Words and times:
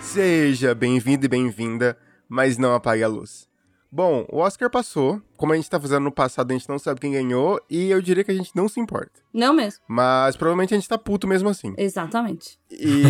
Seja 0.00 0.74
bem-vindo 0.74 1.26
e 1.26 1.28
bem-vinda, 1.28 1.96
mas 2.28 2.58
não 2.58 2.74
apague 2.74 3.02
a 3.02 3.08
luz. 3.08 3.48
Bom, 3.92 4.24
o 4.28 4.38
Oscar 4.38 4.70
passou. 4.70 5.20
Como 5.36 5.52
a 5.52 5.56
gente 5.56 5.68
tá 5.68 5.80
fazendo 5.80 6.04
no 6.04 6.12
passado, 6.12 6.50
a 6.50 6.54
gente 6.54 6.68
não 6.68 6.78
sabe 6.78 7.00
quem 7.00 7.12
ganhou. 7.12 7.60
E 7.68 7.90
eu 7.90 8.00
diria 8.00 8.22
que 8.22 8.30
a 8.30 8.34
gente 8.34 8.54
não 8.54 8.68
se 8.68 8.78
importa. 8.78 9.20
Não 9.32 9.52
mesmo. 9.52 9.80
Mas 9.88 10.36
provavelmente 10.36 10.72
a 10.72 10.76
gente 10.76 10.88
tá 10.88 10.96
puto 10.96 11.26
mesmo 11.26 11.48
assim. 11.48 11.74
Exatamente. 11.76 12.56
E... 12.70 13.02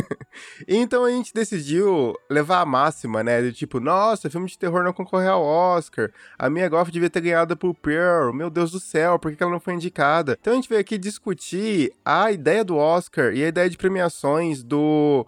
então 0.66 1.04
a 1.04 1.10
gente 1.10 1.34
decidiu 1.34 2.14
levar 2.30 2.60
a 2.60 2.66
máxima, 2.66 3.22
né? 3.22 3.42
De 3.42 3.52
tipo, 3.52 3.80
nossa, 3.80 4.30
filme 4.30 4.46
de 4.46 4.58
terror 4.58 4.82
não 4.82 4.94
concorreu 4.94 5.32
ao 5.32 5.44
Oscar. 5.44 6.10
A 6.38 6.48
Mia 6.48 6.68
Goff 6.70 6.90
devia 6.90 7.10
ter 7.10 7.20
ganhado 7.20 7.54
por 7.54 7.74
Pearl. 7.74 8.32
Meu 8.32 8.48
Deus 8.48 8.70
do 8.70 8.80
céu, 8.80 9.18
por 9.18 9.34
que 9.34 9.42
ela 9.42 9.52
não 9.52 9.60
foi 9.60 9.74
indicada? 9.74 10.38
Então 10.40 10.54
a 10.54 10.56
gente 10.56 10.70
veio 10.70 10.80
aqui 10.80 10.96
discutir 10.96 11.92
a 12.02 12.32
ideia 12.32 12.64
do 12.64 12.76
Oscar 12.76 13.34
e 13.34 13.44
a 13.44 13.48
ideia 13.48 13.68
de 13.68 13.76
premiações 13.76 14.62
do 14.62 15.26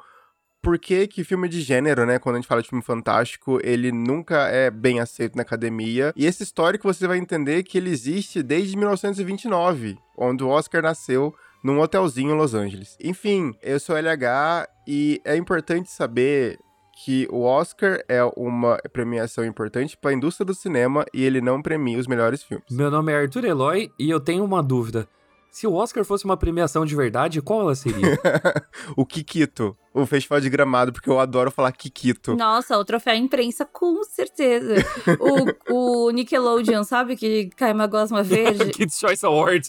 por 0.62 0.78
que, 0.78 1.06
que 1.06 1.24
filme 1.24 1.48
de 1.48 1.60
gênero, 1.60 2.04
né, 2.04 2.18
quando 2.18 2.36
a 2.36 2.38
gente 2.38 2.48
fala 2.48 2.62
de 2.62 2.68
filme 2.68 2.82
fantástico, 2.82 3.58
ele 3.62 3.90
nunca 3.90 4.48
é 4.48 4.70
bem 4.70 5.00
aceito 5.00 5.36
na 5.36 5.42
academia. 5.42 6.12
E 6.16 6.26
esse 6.26 6.42
histórico 6.42 6.86
você 6.92 7.06
vai 7.06 7.18
entender 7.18 7.62
que 7.62 7.78
ele 7.78 7.90
existe 7.90 8.42
desde 8.42 8.76
1929, 8.76 9.98
onde 10.16 10.44
o 10.44 10.48
Oscar 10.48 10.82
nasceu 10.82 11.34
num 11.62 11.80
hotelzinho 11.80 12.32
em 12.32 12.36
Los 12.36 12.54
Angeles. 12.54 12.96
Enfim, 13.02 13.54
eu 13.62 13.78
sou 13.78 13.96
LH 13.96 14.68
e 14.86 15.20
é 15.24 15.36
importante 15.36 15.90
saber 15.90 16.58
que 17.04 17.26
o 17.30 17.42
Oscar 17.42 17.98
é 18.08 18.22
uma 18.36 18.76
premiação 18.92 19.44
importante 19.44 19.96
para 19.96 20.10
a 20.10 20.14
indústria 20.14 20.44
do 20.44 20.54
cinema 20.54 21.04
e 21.14 21.24
ele 21.24 21.40
não 21.40 21.62
premia 21.62 21.98
os 21.98 22.06
melhores 22.06 22.42
filmes. 22.42 22.66
Meu 22.70 22.90
nome 22.90 23.12
é 23.12 23.16
Arthur 23.16 23.44
Eloy 23.44 23.90
e 23.98 24.10
eu 24.10 24.20
tenho 24.20 24.44
uma 24.44 24.62
dúvida. 24.62 25.08
Se 25.50 25.66
o 25.66 25.74
Oscar 25.74 26.04
fosse 26.04 26.24
uma 26.24 26.36
premiação 26.36 26.86
de 26.86 26.94
verdade, 26.94 27.42
qual 27.42 27.62
ela 27.62 27.74
seria? 27.74 28.18
o 28.96 29.04
Kikito. 29.04 29.76
O 29.92 30.06
Festival 30.06 30.40
de 30.40 30.48
Gramado, 30.48 30.92
porque 30.92 31.10
eu 31.10 31.18
adoro 31.18 31.50
falar 31.50 31.72
Kikito. 31.72 32.36
Nossa, 32.36 32.78
o 32.78 32.84
troféu 32.84 33.14
imprensa, 33.14 33.64
com 33.64 34.04
certeza. 34.04 34.76
o, 35.18 36.06
o 36.06 36.10
Nickelodeon, 36.12 36.84
sabe? 36.84 37.16
Que 37.16 37.50
cai 37.56 37.72
uma 37.72 37.88
gosma 37.88 38.22
verde. 38.22 38.70
Kids 38.70 38.96
Choice 38.96 39.26
Awards. 39.26 39.68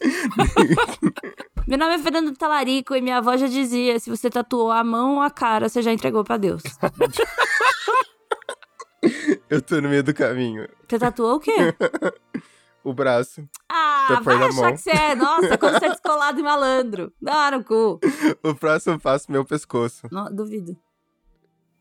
Meu 1.67 1.79
nome 1.79 1.95
é 1.95 1.99
Fernando 1.99 2.31
Talarico 2.37 2.95
e 2.95 3.01
minha 3.01 3.17
avó 3.17 3.35
já 3.35 3.47
dizia: 3.47 3.99
se 3.99 4.11
você 4.11 4.29
tatuou 4.29 4.71
a 4.71 4.83
mão 4.83 5.15
ou 5.15 5.21
a 5.21 5.31
cara, 5.31 5.67
você 5.67 5.81
já 5.81 5.91
entregou 5.91 6.23
pra 6.23 6.37
Deus. 6.37 6.61
eu 9.49 9.59
tô 9.59 9.81
no 9.81 9.89
meio 9.89 10.03
do 10.03 10.13
caminho. 10.13 10.67
Você 10.87 10.99
tatuou 10.99 11.37
o 11.37 11.39
quê? 11.39 11.73
O 12.83 12.93
braço. 12.93 13.47
Ah, 13.69 14.19
vai 14.23 14.35
achar 14.35 14.53
mão. 14.53 14.71
que 14.71 14.77
você 14.77 14.91
é. 14.91 15.15
Nossa, 15.15 15.57
como 15.57 15.73
você 15.73 15.85
é 15.85 15.89
descolado 15.89 16.39
e 16.39 16.43
malandro. 16.43 17.13
Dá 17.21 17.51
no 17.51 17.63
cu. 17.63 17.99
O 18.43 18.55
próximo 18.55 18.99
passo, 18.99 19.31
meu 19.31 19.45
pescoço. 19.45 20.07
Não, 20.11 20.33
duvido. 20.33 20.75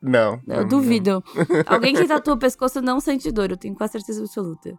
Não. 0.01 0.41
Eu 0.47 0.63
não, 0.63 0.69
duvido. 0.69 1.11
Não. 1.11 1.23
Alguém 1.67 1.95
que 1.95 2.07
tatua 2.07 2.35
o 2.35 2.39
pescoço 2.39 2.81
não 2.81 3.01
sente 3.01 3.31
dor, 3.31 3.51
eu 3.51 3.57
tenho 3.57 3.75
quase 3.75 3.93
certeza 3.93 4.21
absoluta. 4.21 4.79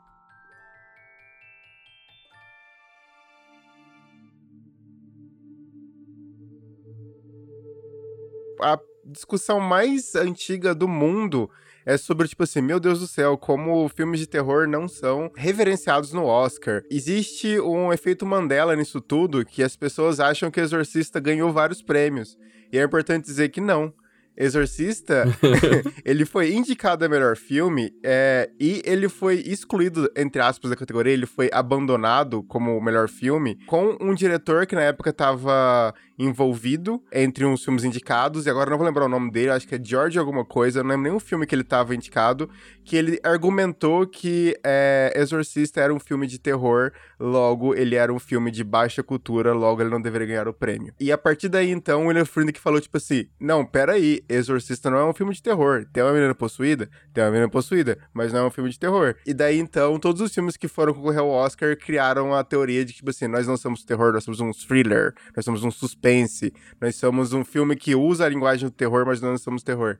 A 8.64 8.78
discussão 9.06 9.60
mais 9.60 10.16
antiga 10.16 10.74
do 10.76 10.88
mundo 10.88 11.50
é 11.86 11.98
sobre, 11.98 12.28
tipo 12.28 12.44
assim, 12.44 12.62
meu 12.62 12.80
Deus 12.80 13.00
do 13.00 13.08
céu, 13.08 13.38
como 13.38 13.90
filmes 13.90 14.20
de 14.20 14.28
terror 14.28 14.68
não 14.68 14.88
são 14.88 15.32
reverenciados 15.36 16.14
no 16.14 16.26
Oscar. 16.26 16.84
Existe 16.92 17.60
um 17.60 17.92
efeito 17.92 18.26
Mandela 18.26 18.76
nisso 18.76 19.02
tudo, 19.02 19.46
que 19.46 19.64
as 19.64 19.76
pessoas 19.76 20.20
acham 20.20 20.52
que 20.52 20.60
Exorcista 20.60 21.20
ganhou 21.20 21.52
vários 21.52 21.82
prêmios. 21.82 22.38
E 22.72 22.78
é 22.78 22.84
importante 22.84 23.26
dizer 23.26 23.50
que 23.50 23.60
não. 23.60 23.94
Exorcista, 24.38 25.26
ele 26.06 26.26
foi 26.26 26.54
indicado 26.54 27.04
a 27.04 27.10
melhor 27.10 27.36
filme 27.36 27.94
é, 28.04 28.50
e 28.60 28.82
ele 28.86 29.10
foi 29.10 29.36
excluído, 29.36 30.10
entre 30.16 30.42
aspas, 30.42 30.70
da 30.70 30.76
categoria, 30.76 31.12
ele 31.12 31.26
foi 31.26 31.50
abandonado 31.52 32.42
como 32.44 32.78
o 32.78 32.82
melhor 32.82 33.10
filme, 33.10 33.58
com 33.68 33.98
um 34.00 34.14
diretor 34.14 34.66
que 34.66 34.74
na 34.74 34.84
época 34.84 35.10
estava 35.10 35.94
envolvido 36.24 37.02
entre 37.12 37.46
uns 37.46 37.64
filmes 37.64 37.84
indicados, 37.84 38.46
e 38.46 38.50
agora 38.50 38.70
não 38.70 38.78
vou 38.78 38.86
lembrar 38.86 39.06
o 39.06 39.10
nome 39.10 39.32
dele, 39.32 39.52
acho 39.52 39.68
que 39.68 39.76
é 39.76 39.80
George 39.82 40.20
alguma 40.20 40.46
coisa, 40.46 40.84
não 40.84 40.92
lembro 40.92 41.04
nenhum 41.04 41.20
filme 41.20 41.46
que 41.46 41.56
ele 41.56 41.62
estava 41.62 41.96
indicado, 41.96 42.50
que 42.84 42.96
ele 42.96 43.20
argumentou 43.24 44.06
que 44.08 44.58
é, 44.64 45.14
Exorcista 45.16 45.82
era 45.82 45.94
um 45.94 46.00
filme 46.00 46.28
de 46.28 46.40
terror, 46.40 46.92
logo 47.20 47.74
ele 47.76 47.96
era 47.96 48.14
um 48.14 48.20
filme 48.20 48.52
de 48.52 48.64
baixa 48.64 49.04
cultura, 49.04 49.54
logo 49.54 49.82
ele 49.82 49.90
não 49.90 50.02
deveria 50.02 50.28
ganhar 50.28 50.48
o 50.48 50.54
prêmio. 50.54 50.94
E 51.00 51.12
a 51.12 51.18
partir 51.18 51.50
daí, 51.50 51.72
então, 51.72 52.04
o 52.04 52.08
William 52.08 52.26
Friedkin 52.26 52.60
falou, 52.60 52.80
tipo 52.80 52.98
assim, 52.98 53.28
não, 53.40 53.66
peraí, 53.66 54.24
Exorcista 54.30 54.90
não 54.90 54.98
é 54.98 55.06
um 55.06 55.14
filme 55.14 55.34
de 55.34 55.42
terror, 55.42 55.86
tem 55.92 56.04
uma 56.04 56.14
menina 56.14 56.36
possuída? 56.36 56.90
Tem 57.14 57.24
uma 57.24 57.32
menina 57.32 57.50
possuída, 57.50 57.98
mas 58.14 58.32
não 58.32 58.42
é 58.42 58.44
um 58.46 58.52
filme 58.52 58.70
de 58.70 58.80
terror. 58.80 59.16
E 59.26 59.34
daí, 59.34 59.60
então, 59.60 60.00
todos 60.00 60.22
os 60.22 60.34
filmes 60.34 60.58
que 60.58 60.68
foram 60.68 60.94
concorrer 60.94 61.20
ao 61.20 61.30
Oscar 61.30 61.76
criaram 61.78 62.34
a 62.34 62.44
teoria 62.44 62.86
de 62.86 62.94
que, 62.94 63.00
tipo 63.00 63.10
assim, 63.10 63.28
nós 63.28 63.48
não 63.48 63.58
somos 63.58 63.84
terror, 63.84 64.14
nós 64.14 64.24
somos 64.24 64.40
um 64.40 64.52
thriller, 64.52 65.14
nós 65.36 65.46
somos 65.46 65.64
um 65.64 65.72
suspense, 65.72 66.11
suspense. 66.12 66.54
Nós 66.80 66.96
somos 66.96 67.34
um 67.34 67.44
filme 67.44 67.76
que 67.76 67.96
usa 67.96 68.26
a 68.26 68.30
linguagem 68.30 68.68
do 68.68 68.72
terror, 68.72 69.06
mas 69.06 69.22
não 69.22 69.38
somos 69.38 69.64
terror. 69.64 69.98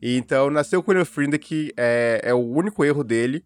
E 0.00 0.16
então 0.16 0.50
nasceu 0.50 0.82
com 0.82 0.92
o 0.92 0.94
William 0.94 1.38
que 1.38 1.72
é, 1.76 2.20
é 2.24 2.34
o 2.34 2.38
único 2.38 2.84
erro 2.84 3.04
dele, 3.04 3.44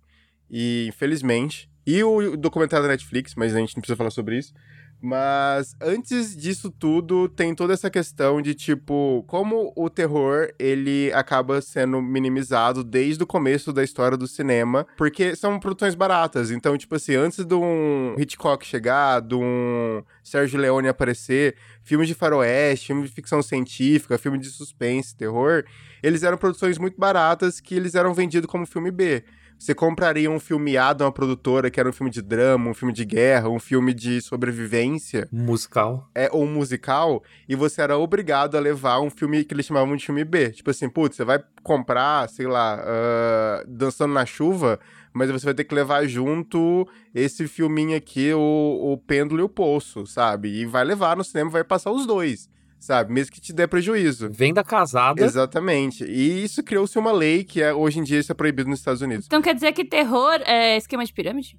e 0.50 0.86
infelizmente. 0.88 1.68
E 1.86 2.02
o 2.02 2.36
documentário 2.36 2.86
da 2.86 2.92
Netflix, 2.92 3.34
mas 3.34 3.54
a 3.54 3.58
gente 3.58 3.76
não 3.76 3.82
precisa 3.82 3.96
falar 3.96 4.10
sobre 4.10 4.38
isso. 4.38 4.54
Mas 5.00 5.76
antes 5.80 6.34
disso 6.34 6.70
tudo, 6.70 7.28
tem 7.28 7.54
toda 7.54 7.74
essa 7.74 7.90
questão 7.90 8.40
de 8.40 8.54
tipo, 8.54 9.22
como 9.26 9.72
o 9.76 9.90
terror 9.90 10.48
ele 10.58 11.12
acaba 11.12 11.60
sendo 11.60 12.00
minimizado 12.00 12.82
desde 12.82 13.22
o 13.22 13.26
começo 13.26 13.72
da 13.72 13.84
história 13.84 14.16
do 14.16 14.26
cinema, 14.26 14.86
porque 14.96 15.36
são 15.36 15.60
produções 15.60 15.94
baratas. 15.94 16.50
Então, 16.50 16.76
tipo 16.78 16.94
assim, 16.94 17.14
antes 17.14 17.44
de 17.44 17.54
um 17.54 18.14
Hitchcock 18.18 18.64
chegar, 18.64 19.20
de 19.20 19.34
um 19.34 20.02
Sérgio 20.22 20.58
Leone 20.58 20.88
aparecer, 20.88 21.54
filmes 21.82 22.08
de 22.08 22.14
faroeste, 22.14 22.86
filmes 22.86 23.10
de 23.10 23.14
ficção 23.14 23.42
científica, 23.42 24.16
filmes 24.16 24.40
de 24.40 24.48
suspense, 24.48 25.14
terror, 25.14 25.64
eles 26.02 26.22
eram 26.22 26.38
produções 26.38 26.78
muito 26.78 26.98
baratas 26.98 27.60
que 27.60 27.74
eles 27.74 27.94
eram 27.94 28.14
vendidos 28.14 28.50
como 28.50 28.66
filme 28.66 28.90
B. 28.90 29.22
Você 29.64 29.74
compraria 29.74 30.30
um 30.30 30.38
filme 30.38 30.76
A 30.76 30.92
de 30.92 31.02
uma 31.02 31.10
produtora 31.10 31.70
que 31.70 31.80
era 31.80 31.88
um 31.88 31.92
filme 31.92 32.10
de 32.10 32.20
drama, 32.20 32.68
um 32.68 32.74
filme 32.74 32.92
de 32.92 33.02
guerra, 33.02 33.48
um 33.48 33.58
filme 33.58 33.94
de 33.94 34.20
sobrevivência. 34.20 35.26
Musical. 35.32 36.06
É, 36.14 36.28
ou 36.30 36.44
um 36.44 36.52
musical, 36.52 37.22
e 37.48 37.56
você 37.56 37.80
era 37.80 37.96
obrigado 37.96 38.58
a 38.58 38.60
levar 38.60 39.00
um 39.00 39.08
filme 39.08 39.42
que 39.42 39.54
eles 39.54 39.64
chamavam 39.64 39.96
de 39.96 40.04
filme 40.04 40.22
B. 40.22 40.50
Tipo 40.50 40.70
assim, 40.70 40.86
putz, 40.86 41.16
você 41.16 41.24
vai 41.24 41.42
comprar, 41.62 42.28
sei 42.28 42.46
lá, 42.46 42.78
uh, 42.78 43.66
Dançando 43.66 44.12
na 44.12 44.26
Chuva, 44.26 44.78
mas 45.14 45.30
você 45.30 45.46
vai 45.46 45.54
ter 45.54 45.64
que 45.64 45.74
levar 45.74 46.06
junto 46.06 46.86
esse 47.14 47.48
filminho 47.48 47.96
aqui, 47.96 48.34
o, 48.34 48.92
o 48.92 48.98
Pêndulo 48.98 49.40
e 49.40 49.44
o 49.44 49.48
Poço, 49.48 50.06
sabe? 50.06 50.60
E 50.60 50.66
vai 50.66 50.84
levar 50.84 51.16
no 51.16 51.24
cinema, 51.24 51.48
vai 51.48 51.64
passar 51.64 51.90
os 51.90 52.04
dois 52.04 52.50
sabe? 52.84 53.12
Mesmo 53.12 53.32
que 53.32 53.40
te 53.40 53.52
dê 53.52 53.66
prejuízo. 53.66 54.28
Venda 54.30 54.62
casada. 54.62 55.24
Exatamente. 55.24 56.04
E 56.04 56.44
isso 56.44 56.62
criou-se 56.62 56.98
uma 56.98 57.12
lei 57.12 57.42
que 57.42 57.62
é, 57.62 57.72
hoje 57.72 57.98
em 57.98 58.02
dia 58.02 58.18
isso 58.18 58.30
é 58.30 58.34
proibido 58.34 58.68
nos 58.68 58.78
Estados 58.78 59.00
Unidos. 59.00 59.26
Então 59.26 59.40
quer 59.40 59.54
dizer 59.54 59.72
que 59.72 59.84
terror 59.84 60.40
é 60.44 60.76
esquema 60.76 61.04
de 61.04 61.12
pirâmide? 61.12 61.58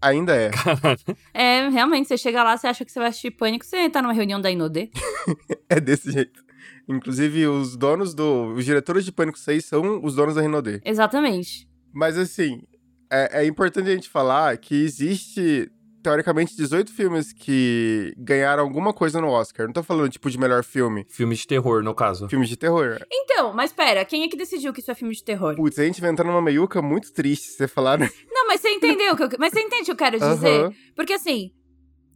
Ainda 0.00 0.34
é. 0.34 0.50
é, 1.34 1.68
realmente, 1.68 2.08
você 2.08 2.16
chega 2.16 2.42
lá, 2.42 2.56
você 2.56 2.66
acha 2.66 2.84
que 2.84 2.92
você 2.92 2.98
vai 2.98 3.08
assistir 3.08 3.32
Pânico, 3.32 3.66
você 3.66 3.90
tá 3.90 4.00
numa 4.00 4.14
reunião 4.14 4.40
da 4.40 4.50
Inodê. 4.50 4.90
é 5.68 5.78
desse 5.78 6.10
jeito. 6.10 6.42
Inclusive, 6.88 7.46
os 7.46 7.76
donos 7.76 8.14
do... 8.14 8.54
Os 8.54 8.64
diretores 8.64 9.04
de 9.04 9.12
Pânico 9.12 9.38
6 9.38 9.64
são 9.64 10.02
os 10.02 10.14
donos 10.14 10.34
da 10.34 10.40
Rinodê. 10.40 10.80
Exatamente. 10.84 11.68
Mas, 11.92 12.16
assim, 12.16 12.62
é, 13.10 13.42
é 13.42 13.46
importante 13.46 13.90
a 13.90 13.94
gente 13.94 14.08
falar 14.08 14.56
que 14.56 14.74
existe 14.74 15.70
teoricamente, 16.02 16.56
18 16.56 16.92
filmes 16.92 17.32
que 17.32 18.12
ganharam 18.16 18.62
alguma 18.62 18.92
coisa 18.92 19.20
no 19.20 19.28
Oscar. 19.28 19.66
Não 19.66 19.72
tô 19.72 19.82
falando, 19.82 20.10
tipo, 20.10 20.30
de 20.30 20.38
melhor 20.38 20.64
filme. 20.64 21.06
Filme 21.08 21.34
de 21.34 21.46
terror, 21.46 21.82
no 21.82 21.94
caso. 21.94 22.28
Filme 22.28 22.46
de 22.46 22.56
terror. 22.56 22.98
Então, 23.10 23.52
mas 23.52 23.72
pera, 23.72 24.04
quem 24.04 24.22
é 24.22 24.28
que 24.28 24.36
decidiu 24.36 24.72
que 24.72 24.80
isso 24.80 24.90
é 24.90 24.94
filme 24.94 25.14
de 25.14 25.22
terror? 25.22 25.54
Putz, 25.56 25.78
a 25.78 25.84
gente 25.84 26.00
vai 26.00 26.10
entrar 26.10 26.26
numa 26.26 26.42
meiuca 26.42 26.82
muito 26.82 27.12
triste, 27.12 27.50
você 27.50 27.68
falar, 27.68 27.98
né? 27.98 28.10
Não, 28.30 28.46
mas 28.46 28.60
você 28.60 28.70
entendeu 28.70 29.14
o 29.14 29.16
que 29.16 29.22
eu... 29.22 29.28
Mas 29.38 29.52
você 29.52 29.60
entende 29.60 29.82
o 29.82 29.84
que 29.84 29.90
eu 29.92 29.96
quero 29.96 30.18
dizer? 30.18 30.64
Uhum. 30.64 30.72
Porque, 30.96 31.12
assim, 31.12 31.50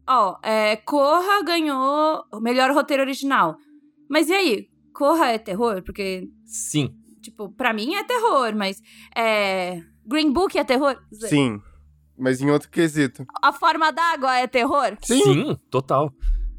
ó, 0.08 0.36
é, 0.42 0.76
Corra 0.76 1.42
ganhou 1.42 2.24
o 2.32 2.40
melhor 2.40 2.70
roteiro 2.72 3.02
original. 3.02 3.56
Mas 4.08 4.28
e 4.28 4.34
aí? 4.34 4.68
Corra 4.92 5.28
é 5.28 5.38
terror? 5.38 5.82
Porque... 5.82 6.28
Sim. 6.44 6.94
Tipo, 7.20 7.50
pra 7.50 7.72
mim 7.72 7.94
é 7.94 8.04
terror, 8.04 8.54
mas... 8.54 8.80
É... 9.16 9.80
Green 10.06 10.30
Book 10.30 10.58
é 10.58 10.64
terror? 10.64 10.96
Sim 11.12 11.58
mas 12.18 12.40
em 12.40 12.50
outro 12.50 12.68
quesito. 12.68 13.26
A 13.42 13.52
forma 13.52 13.90
d'água 13.90 14.36
é 14.36 14.46
terror? 14.46 14.96
Sim, 15.02 15.22
Sim 15.22 15.60
total. 15.70 16.12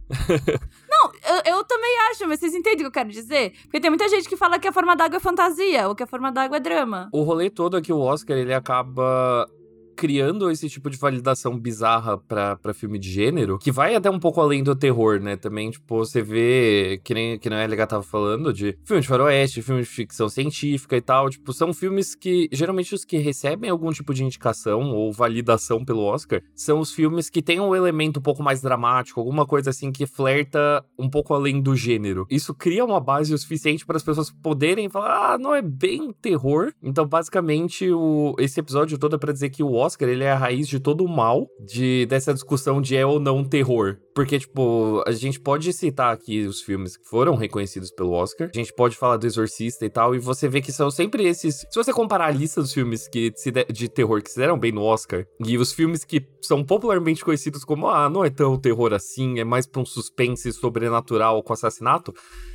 Não, 0.88 1.12
eu, 1.28 1.58
eu, 1.58 1.64
também 1.64 1.98
acho, 2.12 2.28
mas 2.28 2.40
vocês 2.40 2.54
entendem 2.54 2.78
o 2.78 2.80
que 2.82 2.86
eu 2.86 2.92
quero 2.92 3.10
dizer? 3.10 3.54
Porque 3.64 3.80
tem 3.80 3.90
muita 3.90 4.08
gente 4.08 4.30
que 4.30 4.38
fala 4.38 4.60
que 4.60 4.68
a 4.68 4.72
forma 4.72 4.96
d'água 4.96 5.18
é 5.18 5.20
fantasia, 5.20 5.88
ou 5.88 5.96
que 5.96 6.04
a 6.04 6.08
forma 6.08 6.32
d'água 6.32 6.58
é 6.58 6.60
drama. 6.60 7.10
O 7.12 7.24
rolê 7.24 7.50
todo 7.50 7.76
aqui, 7.76 7.92
o 7.92 8.00
Oscar, 8.00 8.38
ele 8.38 8.54
acaba 8.54 9.50
criando 9.96 10.52
esse 10.52 10.70
tipo 10.70 10.90
de 10.90 10.98
validação 10.98 11.58
bizarra 11.58 12.18
pra 12.18 12.74
filme 12.74 13.00
de 13.00 13.10
gênero, 13.10 13.58
que 13.58 13.72
vai 13.72 13.96
até 13.96 14.10
um 14.10 14.20
pouco 14.20 14.42
além 14.42 14.64
do 14.64 14.76
terror, 14.76 15.20
né? 15.20 15.36
Também, 15.36 15.72
tipo, 15.72 15.98
você 15.98 16.22
vê, 16.22 17.00
que 17.04 17.14
nem, 17.14 17.40
que 17.40 17.50
nem 17.50 17.60
a 17.60 17.64
LH 17.64 17.88
tava 17.88 18.04
falando, 18.04 18.54
de 18.54 18.78
filme 18.84 19.02
de 19.02 19.08
faroeste, 19.08 19.62
filme 19.62 19.82
de 19.82 19.88
ficção 19.88 20.28
científica 20.28 20.98
e 20.98 21.02
tal. 21.02 21.30
Tipo, 21.30 21.54
são 21.54 21.74
filmes 21.74 22.16
que, 22.16 22.50
geralmente, 22.52 22.94
os 22.94 23.06
que 23.06 23.18
recebem 23.18 23.70
algum 23.70 23.92
tipo 23.92 24.14
de 24.14 24.24
indicação 24.24 24.92
ou 24.92 25.12
validação 25.12 25.84
pelo 25.84 26.04
Oscar, 26.04 26.42
são 26.54 26.80
os 26.80 26.92
filmes 26.92 27.30
que 27.30 27.42
têm 27.42 27.60
um 27.60 27.76
elemento 27.76 28.20
um 28.20 28.24
pouco 28.24 28.44
mais 28.44 28.62
dramático, 28.62 29.20
alguma 29.20 29.46
coisa 29.46 29.70
assim 29.70 29.92
que 29.92 30.06
flerta 30.06 30.84
um 30.98 31.10
pouco 31.10 31.34
além 31.34 31.62
do 31.62 31.76
gênero. 31.76 32.26
Isso 32.30 32.54
cria 32.54 32.84
uma 32.84 33.00
base 33.00 33.34
o 33.34 33.38
suficiente 33.38 33.86
para 33.86 33.98
as 33.98 34.04
pessoas 34.04 34.32
poderem 34.32 34.90
falar, 34.90 35.34
ah, 35.34 35.38
não 35.38 35.54
é 35.54 35.62
bem 35.62 36.12
terror. 36.22 36.74
Então, 36.82 37.06
basicamente, 37.08 37.90
o, 37.92 38.36
esse 38.40 38.60
episódio 38.60 38.98
todo 38.98 39.16
é 39.16 39.20
pra 39.20 39.34
dizer 39.34 39.50
que 39.50 39.64
o 39.64 39.74
Oscar, 39.74 39.85
ele 40.04 40.24
é 40.24 40.32
a 40.32 40.38
raiz 40.38 40.68
de 40.68 40.80
todo 40.80 41.04
o 41.04 41.08
mal 41.08 41.48
de, 41.60 42.06
dessa 42.08 42.34
discussão 42.34 42.82
de 42.82 42.96
é 42.96 43.06
ou 43.06 43.20
não 43.20 43.44
terror. 43.44 43.98
Porque, 44.14 44.40
tipo, 44.40 45.04
a 45.06 45.12
gente 45.12 45.40
pode 45.40 45.72
citar 45.74 46.14
aqui 46.14 46.46
os 46.46 46.62
filmes 46.62 46.96
que 46.96 47.06
foram 47.06 47.36
reconhecidos 47.36 47.92
pelo 47.92 48.12
Oscar, 48.12 48.50
a 48.54 48.58
gente 48.58 48.74
pode 48.74 48.96
falar 48.96 49.18
do 49.18 49.28
Exorcista 49.28 49.86
e 49.86 49.90
tal, 49.90 50.16
e 50.16 50.20
você 50.20 50.48
vê 50.48 50.62
que 50.62 50.72
são 50.72 50.90
sempre 50.90 51.26
esses. 51.26 51.66
Se 51.70 51.76
você 51.76 51.92
comparar 51.92 52.28
a 52.28 52.32
lista 52.32 52.62
dos 52.62 52.74
filmes 52.74 53.08
que 53.08 53.32
de, 53.32 53.66
de 53.66 53.90
terror 53.90 54.22
que 54.22 54.32
se 54.32 54.38
deram 54.40 54.58
bem 54.58 54.72
no 54.72 54.84
Oscar, 54.84 55.26
e 55.46 55.58
os 55.58 55.74
filmes 55.74 56.06
que 56.06 56.26
são 56.42 56.64
popularmente 56.64 57.26
conhecidos 57.26 57.66
como, 57.66 57.88
ah, 57.90 58.10
não 58.10 58.24
é 58.24 58.30
tão 58.30 58.58
terror 58.58 58.94
assim, 58.94 59.40
é 59.40 59.44
mais 59.44 59.68
pra 59.68 59.82
um 59.82 59.86
suspense 59.86 60.52
sobrenatural 60.54 61.44
com 61.44 61.52
assassinato, 61.52 62.14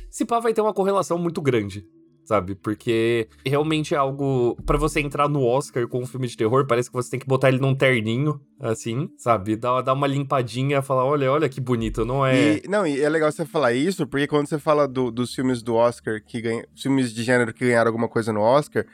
se 0.09 0.25
pá 0.25 0.39
vai 0.39 0.53
ter 0.53 0.61
uma 0.61 0.73
correlação 0.73 1.17
muito 1.17 1.41
grande 1.41 1.85
sabe? 2.23 2.55
Porque 2.55 3.27
realmente 3.45 3.93
é 3.93 3.97
algo. 3.97 4.57
para 4.65 4.77
você 4.77 4.99
entrar 4.99 5.27
no 5.27 5.43
Oscar 5.43 5.87
com 5.87 6.01
um 6.01 6.05
filme 6.05 6.27
de 6.27 6.37
terror, 6.37 6.65
parece 6.65 6.89
que 6.89 6.95
você 6.95 7.11
tem 7.11 7.19
que 7.19 7.27
botar 7.27 7.49
ele 7.49 7.59
num 7.59 7.75
terninho, 7.75 8.39
assim, 8.59 9.09
sabe? 9.17 9.55
Dar, 9.55 9.81
dar 9.81 9.93
uma 9.93 10.07
limpadinha, 10.07 10.81
falar: 10.81 11.05
olha, 11.05 11.31
olha 11.31 11.49
que 11.49 11.59
bonito, 11.59 12.05
não 12.05 12.25
é. 12.25 12.57
E, 12.57 12.63
não, 12.67 12.85
e 12.85 13.01
é 13.01 13.09
legal 13.09 13.31
você 13.31 13.45
falar 13.45 13.73
isso, 13.73 14.07
porque 14.07 14.27
quando 14.27 14.47
você 14.47 14.59
fala 14.59 14.87
do, 14.87 15.11
dos 15.11 15.33
filmes 15.33 15.61
do 15.61 15.75
Oscar, 15.75 16.21
que 16.23 16.41
ganha, 16.41 16.65
filmes 16.75 17.13
de 17.13 17.23
gênero 17.23 17.53
que 17.53 17.65
ganharam 17.65 17.89
alguma 17.89 18.07
coisa 18.07 18.31
no 18.31 18.41
Oscar, 18.41 18.85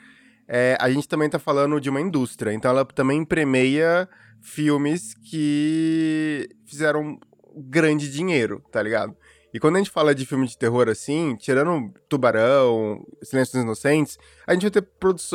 é, 0.46 0.76
a 0.80 0.90
gente 0.90 1.06
também 1.06 1.28
tá 1.28 1.38
falando 1.38 1.80
de 1.80 1.90
uma 1.90 2.00
indústria. 2.00 2.52
Então 2.52 2.70
ela 2.70 2.84
também 2.84 3.24
premia 3.24 4.08
filmes 4.40 5.14
que 5.14 6.48
fizeram 6.64 7.18
grande 7.56 8.10
dinheiro, 8.10 8.62
tá 8.70 8.82
ligado? 8.82 9.14
E 9.52 9.58
quando 9.58 9.76
a 9.76 9.78
gente 9.78 9.90
fala 9.90 10.14
de 10.14 10.26
filme 10.26 10.46
de 10.46 10.56
terror 10.56 10.88
assim, 10.88 11.34
tirando 11.36 11.92
Tubarão, 12.08 13.02
Silêncio 13.22 13.54
dos 13.54 13.62
Inocentes, 13.62 14.18
a 14.46 14.52
gente 14.52 14.62
vai 14.62 14.70
ter, 14.70 14.88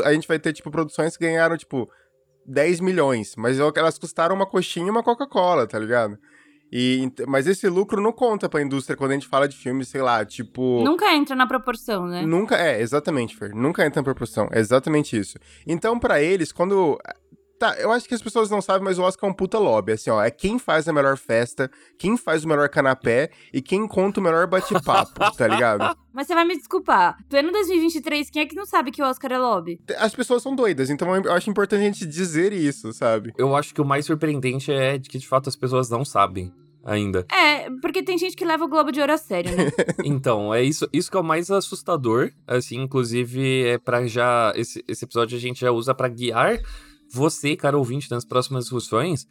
a 0.05 0.13
gente 0.13 0.27
vai 0.27 0.39
ter 0.39 0.53
tipo, 0.53 0.69
produções 0.69 1.17
que 1.17 1.25
ganharam, 1.25 1.57
tipo, 1.57 1.89
10 2.45 2.79
milhões, 2.79 3.35
mas 3.35 3.59
é 3.59 3.63
elas 3.75 3.97
custaram 3.97 4.35
uma 4.35 4.45
coxinha 4.45 4.87
e 4.87 4.89
uma 4.89 5.03
Coca-Cola, 5.03 5.65
tá 5.65 5.79
ligado? 5.79 6.17
E, 6.75 7.11
mas 7.27 7.45
esse 7.45 7.69
lucro 7.69 8.01
não 8.01 8.11
conta 8.11 8.49
pra 8.49 8.61
indústria 8.61 8.97
quando 8.97 9.11
a 9.11 9.13
gente 9.13 9.27
fala 9.27 9.47
de 9.47 9.55
filmes, 9.55 9.89
sei 9.89 10.01
lá, 10.01 10.25
tipo. 10.25 10.83
Nunca 10.83 11.13
entra 11.13 11.35
na 11.35 11.45
proporção, 11.45 12.07
né? 12.07 12.23
Nunca, 12.23 12.55
é, 12.55 12.81
exatamente, 12.81 13.35
Fer. 13.37 13.53
Nunca 13.53 13.85
entra 13.85 14.01
na 14.01 14.03
proporção. 14.03 14.49
É 14.51 14.59
exatamente 14.59 15.15
isso. 15.15 15.37
Então, 15.67 15.99
para 15.99 16.19
eles, 16.19 16.51
quando 16.51 16.99
Tá, 17.63 17.77
eu 17.79 17.93
acho 17.93 18.09
que 18.09 18.13
as 18.13 18.21
pessoas 18.21 18.49
não 18.49 18.61
sabem, 18.61 18.83
mas 18.83 18.99
o 18.99 19.03
Oscar 19.03 19.29
é 19.29 19.31
um 19.31 19.33
puta 19.33 19.57
lobby, 19.57 19.93
assim, 19.93 20.09
ó. 20.09 20.21
É 20.21 20.29
quem 20.29 20.59
faz 20.59 20.85
a 20.85 20.91
melhor 20.91 21.17
festa, 21.17 21.71
quem 21.97 22.17
faz 22.17 22.43
o 22.43 22.47
melhor 22.49 22.67
canapé 22.67 23.29
e 23.53 23.61
quem 23.61 23.87
conta 23.87 24.19
o 24.19 24.23
melhor 24.23 24.47
bate-papo, 24.47 25.13
tá 25.37 25.47
ligado? 25.47 25.97
Mas 26.11 26.27
você 26.27 26.35
vai 26.35 26.43
me 26.43 26.57
desculpar. 26.57 27.17
Pleno 27.29 27.53
2023, 27.53 28.29
quem 28.29 28.41
é 28.41 28.45
que 28.45 28.53
não 28.53 28.65
sabe 28.65 28.91
que 28.91 29.01
o 29.01 29.05
Oscar 29.05 29.31
é 29.31 29.37
lobby? 29.37 29.79
As 29.97 30.13
pessoas 30.13 30.43
são 30.43 30.53
doidas, 30.53 30.89
então 30.89 31.15
eu 31.15 31.31
acho 31.31 31.49
importante 31.49 31.79
a 31.79 31.85
gente 31.85 32.05
dizer 32.05 32.51
isso, 32.51 32.91
sabe? 32.91 33.31
Eu 33.37 33.55
acho 33.55 33.73
que 33.73 33.79
o 33.79 33.85
mais 33.85 34.05
surpreendente 34.07 34.69
é 34.69 34.99
que, 34.99 35.17
de 35.17 35.25
fato, 35.25 35.47
as 35.47 35.55
pessoas 35.55 35.89
não 35.89 36.03
sabem 36.03 36.51
ainda. 36.83 37.25
É, 37.31 37.69
porque 37.81 38.03
tem 38.03 38.17
gente 38.17 38.35
que 38.35 38.43
leva 38.43 38.65
o 38.65 38.67
Globo 38.67 38.91
de 38.91 38.99
Ouro 38.99 39.13
a 39.13 39.17
sério, 39.17 39.55
né? 39.55 39.71
então, 40.03 40.53
é 40.53 40.61
isso, 40.61 40.85
isso 40.91 41.09
que 41.09 41.15
é 41.15 41.19
o 41.21 41.23
mais 41.23 41.49
assustador, 41.49 42.29
assim, 42.45 42.81
inclusive 42.81 43.67
é 43.67 43.77
para 43.77 44.05
já 44.05 44.51
esse, 44.53 44.83
esse 44.85 45.05
episódio 45.05 45.37
a 45.37 45.39
gente 45.39 45.61
já 45.61 45.71
usa 45.71 45.95
para 45.95 46.09
guiar 46.09 46.59
você, 47.13 47.55
cara 47.55 47.77
ouvinte, 47.77 48.09
nas 48.09 48.25
próximas 48.25 48.63
discussões, 48.63 49.27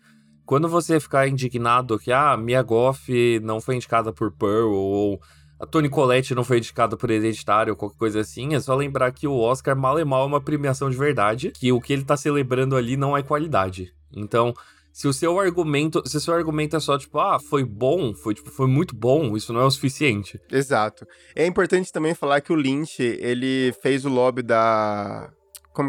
quando 0.46 0.68
você 0.68 1.00
ficar 1.00 1.26
indignado 1.26 1.98
que, 1.98 2.12
ah, 2.12 2.36
Mia 2.36 2.62
Goff 2.62 3.40
não 3.40 3.60
foi 3.60 3.76
indicada 3.76 4.12
por 4.12 4.30
Pearl, 4.32 4.72
ou 4.72 5.20
a 5.58 5.66
Toni 5.66 5.88
Collette 5.88 6.34
não 6.34 6.44
foi 6.44 6.58
indicada 6.58 6.96
por 6.96 7.10
Hereditário, 7.10 7.72
ou 7.72 7.76
qualquer 7.76 7.98
coisa 7.98 8.20
assim, 8.20 8.54
é 8.54 8.60
só 8.60 8.74
lembrar 8.74 9.12
que 9.12 9.26
o 9.26 9.36
Oscar 9.36 9.76
mal 9.76 9.98
e 9.98 10.04
mal 10.04 10.22
é 10.22 10.26
uma 10.26 10.40
premiação 10.40 10.88
de 10.88 10.96
verdade, 10.96 11.50
que 11.50 11.72
o 11.72 11.80
que 11.80 11.92
ele 11.92 12.04
tá 12.04 12.16
celebrando 12.16 12.76
ali 12.76 12.96
não 12.96 13.16
é 13.16 13.22
qualidade. 13.22 13.92
Então, 14.14 14.54
se 14.92 15.08
o 15.08 15.12
seu 15.12 15.40
argumento, 15.40 16.02
se 16.06 16.16
o 16.16 16.20
seu 16.20 16.34
argumento 16.34 16.76
é 16.76 16.80
só 16.80 16.98
tipo, 16.98 17.18
ah, 17.18 17.40
foi 17.40 17.64
bom, 17.64 18.14
foi 18.14 18.34
tipo, 18.34 18.50
foi 18.50 18.66
muito 18.66 18.94
bom, 18.94 19.36
isso 19.36 19.52
não 19.52 19.60
é 19.60 19.64
o 19.64 19.70
suficiente. 19.70 20.40
Exato. 20.50 21.06
É 21.34 21.46
importante 21.46 21.90
também 21.90 22.14
falar 22.14 22.40
que 22.40 22.52
o 22.52 22.56
Lynch, 22.56 23.02
ele 23.02 23.72
fez 23.82 24.04
o 24.04 24.08
lobby 24.08 24.42
da 24.42 25.32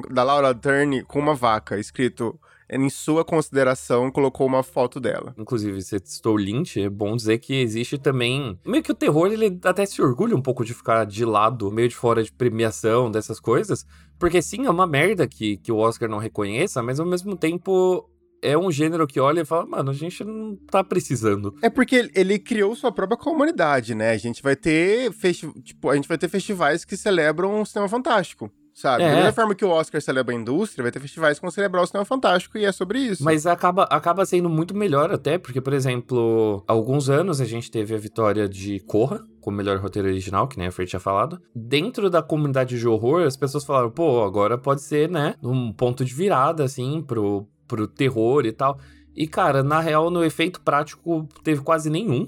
da 0.09 0.24
Laura 0.24 0.53
Dern 0.53 1.03
com 1.03 1.19
uma 1.19 1.35
vaca, 1.35 1.80
escrito 1.80 2.39
em 2.69 2.89
sua 2.89 3.24
consideração, 3.24 4.12
colocou 4.12 4.47
uma 4.47 4.63
foto 4.63 5.00
dela. 5.00 5.33
Inclusive, 5.38 5.81
você 5.81 6.00
citou 6.03 6.35
Lynch, 6.35 6.81
é 6.81 6.89
bom 6.89 7.15
dizer 7.15 7.38
que 7.39 7.62
existe 7.62 7.97
também. 7.97 8.57
Meio 8.65 8.83
que 8.83 8.91
o 8.91 8.95
terror, 8.95 9.31
ele 9.31 9.59
até 9.63 9.85
se 9.85 10.01
orgulha 10.01 10.35
um 10.35 10.41
pouco 10.41 10.65
de 10.65 10.74
ficar 10.74 11.06
de 11.06 11.25
lado, 11.25 11.71
meio 11.71 11.89
de 11.89 11.95
fora 11.95 12.24
de 12.24 12.31
premiação, 12.31 13.12
dessas 13.12 13.39
coisas. 13.39 13.85
Porque 14.18 14.41
sim, 14.41 14.65
é 14.65 14.69
uma 14.69 14.88
merda 14.88 15.27
que, 15.27 15.57
que 15.57 15.71
o 15.71 15.77
Oscar 15.77 16.09
não 16.09 16.18
reconheça, 16.18 16.81
mas 16.81 17.00
ao 17.00 17.06
mesmo 17.06 17.36
tempo 17.36 18.09
é 18.41 18.57
um 18.57 18.71
gênero 18.71 19.07
que 19.07 19.19
olha 19.19 19.41
e 19.41 19.45
fala, 19.45 19.65
mano, 19.65 19.91
a 19.91 19.94
gente 19.94 20.24
não 20.24 20.56
tá 20.69 20.83
precisando. 20.83 21.56
É 21.62 21.69
porque 21.69 22.12
ele 22.13 22.38
criou 22.38 22.75
sua 22.75 22.91
própria 22.91 23.18
comunidade, 23.18 23.95
né? 23.95 24.12
A 24.12 24.18
gente 24.18 24.41
vai 24.41 24.56
ter 24.56 25.13
festi 25.13 25.47
tipo, 25.62 25.89
a 25.89 25.95
gente 25.95 26.07
vai 26.07 26.18
ter 26.18 26.27
festivais 26.27 26.83
que 26.83 26.97
celebram 26.97 27.62
o 27.62 27.65
cinema 27.65 27.88
fantástico 27.88 28.51
sabe? 28.74 29.04
É. 29.04 29.10
Da 29.10 29.16
mesma 29.16 29.31
forma 29.31 29.56
que 29.56 29.64
o 29.64 29.70
Oscar 29.70 30.02
celebra 30.02 30.34
a 30.34 30.38
indústria, 30.38 30.84
vai 30.84 30.92
ter 30.92 31.00
festivais 31.00 31.38
que 31.38 31.42
vão 31.42 31.52
celebrar 31.52 31.84
o 31.84 31.88
cinema 31.88 32.06
fantástico 32.06 32.58
e 32.58 32.66
é 32.66 32.72
sobre 32.72 33.00
isso. 33.00 33.24
Mas 33.24 33.46
acaba, 33.46 33.84
acaba 33.84 34.25
sendo 34.25 34.50
muito 34.50 34.75
melhor 34.75 35.12
até, 35.12 35.38
porque, 35.38 35.62
por 35.62 35.74
exemplo, 35.74 36.64
há 36.68 36.74
alguns 36.74 37.10
anos 37.10 37.40
a 37.40 37.46
gente 37.46 37.70
teve 37.70 37.94
a 37.94 37.98
vitória 37.98 38.50
de 38.50 38.80
Corra, 38.81 39.24
como 39.40 39.58
melhor 39.58 39.78
roteiro 39.78 40.08
original, 40.08 40.48
que 40.48 40.58
nem 40.58 40.68
a 40.68 40.72
Fer 40.72 40.88
tinha 40.88 41.00
falado. 41.00 41.40
Dentro 41.56 42.10
da 42.10 42.22
comunidade 42.22 42.80
de 42.80 42.88
horror, 42.88 43.24
as 43.24 43.38
pessoas 43.38 43.64
falaram, 43.64 43.92
pô, 43.92 44.24
agora 44.24 44.58
pode 44.58 44.81
ser, 44.81 45.10
né, 45.10 45.36
um 45.44 45.72
ponto 45.72 46.04
de 46.04 46.14
virada, 46.14 46.64
assim, 46.64 47.02
pro, 47.02 47.48
pro 47.68 47.88
terror 47.88 48.46
e 48.46 48.52
tal. 48.52 48.80
E, 49.16 49.28
cara, 49.28 49.62
na 49.62 49.80
real, 49.80 50.10
no 50.10 50.24
efeito 50.24 50.62
prático, 50.62 51.27
teve 51.44 51.62
quase 51.62 51.89
nenhum. 51.89 52.27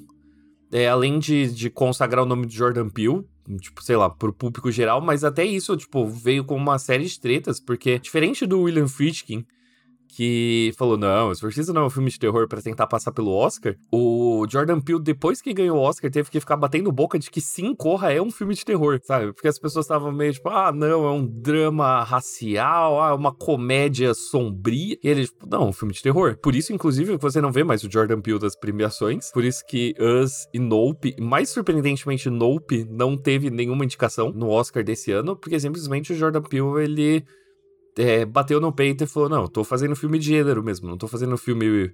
É, 0.72 0.88
além 0.88 1.20
de, 1.20 1.52
de 1.52 1.70
consagrar 1.70 2.24
o 2.24 2.28
nome 2.28 2.46
de 2.46 2.56
Jordan 2.56 2.90
Peele, 2.90 3.26
tipo, 3.60 3.84
sei 3.84 3.96
lá, 3.96 4.10
pro 4.10 4.34
público 4.34 4.72
geral, 4.72 5.02
mas 5.02 5.24
até 5.24 5.44
isso, 5.44 5.76
tipo, 5.78 6.08
veio 6.08 6.44
com 6.44 6.56
uma 6.56 6.78
série 6.80 7.06
de 7.06 7.20
tretas, 7.20 7.60
porque 7.60 8.00
diferente 8.00 8.46
do 8.46 8.62
William 8.62 8.88
Friedkin, 8.88 9.46
que 10.16 10.72
falou: 10.78 10.98
não, 10.98 11.32
Exorcista 11.32 11.74
não 11.74 11.84
é 11.84 11.86
um 11.86 11.90
filme 11.90 12.10
de 12.10 12.18
terror 12.18 12.48
para 12.48 12.62
tentar 12.62 12.88
passar 12.88 13.12
pelo 13.12 13.32
Oscar. 13.32 13.76
O 13.92 14.46
Jordan 14.50 14.80
Peele, 14.80 15.02
depois 15.02 15.42
que 15.42 15.54
ganhou 15.54 15.78
o 15.78 15.82
Oscar, 15.82 16.10
teve 16.10 16.30
que 16.30 16.40
ficar 16.40 16.56
batendo 16.56 16.92
boca 16.92 17.20
de 17.20 17.30
que 17.30 17.42
sim, 17.42 17.76
Corra 17.76 18.14
é 18.14 18.22
um 18.22 18.32
filme 18.32 18.54
de 18.54 18.64
terror, 18.64 19.00
sabe? 19.04 19.34
Porque 19.34 19.48
as 19.48 19.60
pessoas 19.60 19.86
estavam 19.86 20.12
meio 20.12 20.32
tipo: 20.32 20.50
ah, 20.50 20.72
não, 20.72 21.06
é 21.06 21.12
um 21.12 21.26
drama 21.26 22.04
racial, 22.04 23.02
ah, 23.02 23.10
é 23.10 23.14
uma 23.14 23.34
comédia 23.34 24.14
sombria. 24.14 24.98
E 25.04 25.08
ele, 25.08 25.26
tipo, 25.26 25.48
não, 25.48 25.64
é 25.64 25.66
um 25.66 25.74
filme 25.74 25.94
de 25.94 26.02
terror. 26.02 26.38
Por 26.42 26.56
isso, 26.56 26.72
inclusive, 26.72 27.18
você 27.18 27.42
não 27.42 27.52
vê 27.52 27.64
mais 27.64 27.84
o 27.84 27.92
Jordan 27.92 28.22
Peele 28.22 28.40
das 28.40 28.56
premiações. 28.56 29.32
Por 29.32 29.44
isso 29.44 29.66
que 29.68 29.94
Us 30.00 30.48
e 30.54 30.60
Nope, 30.60 31.16
mais 31.20 31.50
surpreendentemente, 31.50 32.30
Nope 32.30 32.86
não 32.90 33.18
teve 33.18 33.50
nenhuma 33.50 33.84
indicação 33.84 34.32
no 34.32 34.50
Oscar 34.50 34.84
desse 34.84 35.12
ano, 35.12 35.36
porque 35.36 35.60
simplesmente 35.60 36.14
o 36.14 36.16
Jordan 36.16 36.42
Peele, 36.42 36.84
ele 36.84 37.26
é, 37.98 38.26
bateu 38.26 38.60
no 38.60 38.72
peito 38.72 39.04
e 39.04 39.08
falou: 39.08 39.30
Não, 39.30 39.48
tô 39.48 39.64
fazendo 39.64 39.96
filme 39.96 40.20
de 40.20 40.26
gênero 40.26 40.64
mesmo, 40.64 40.88
não 40.88 40.98
tô 40.98 41.08
fazendo 41.08 41.38
filme 41.38 41.92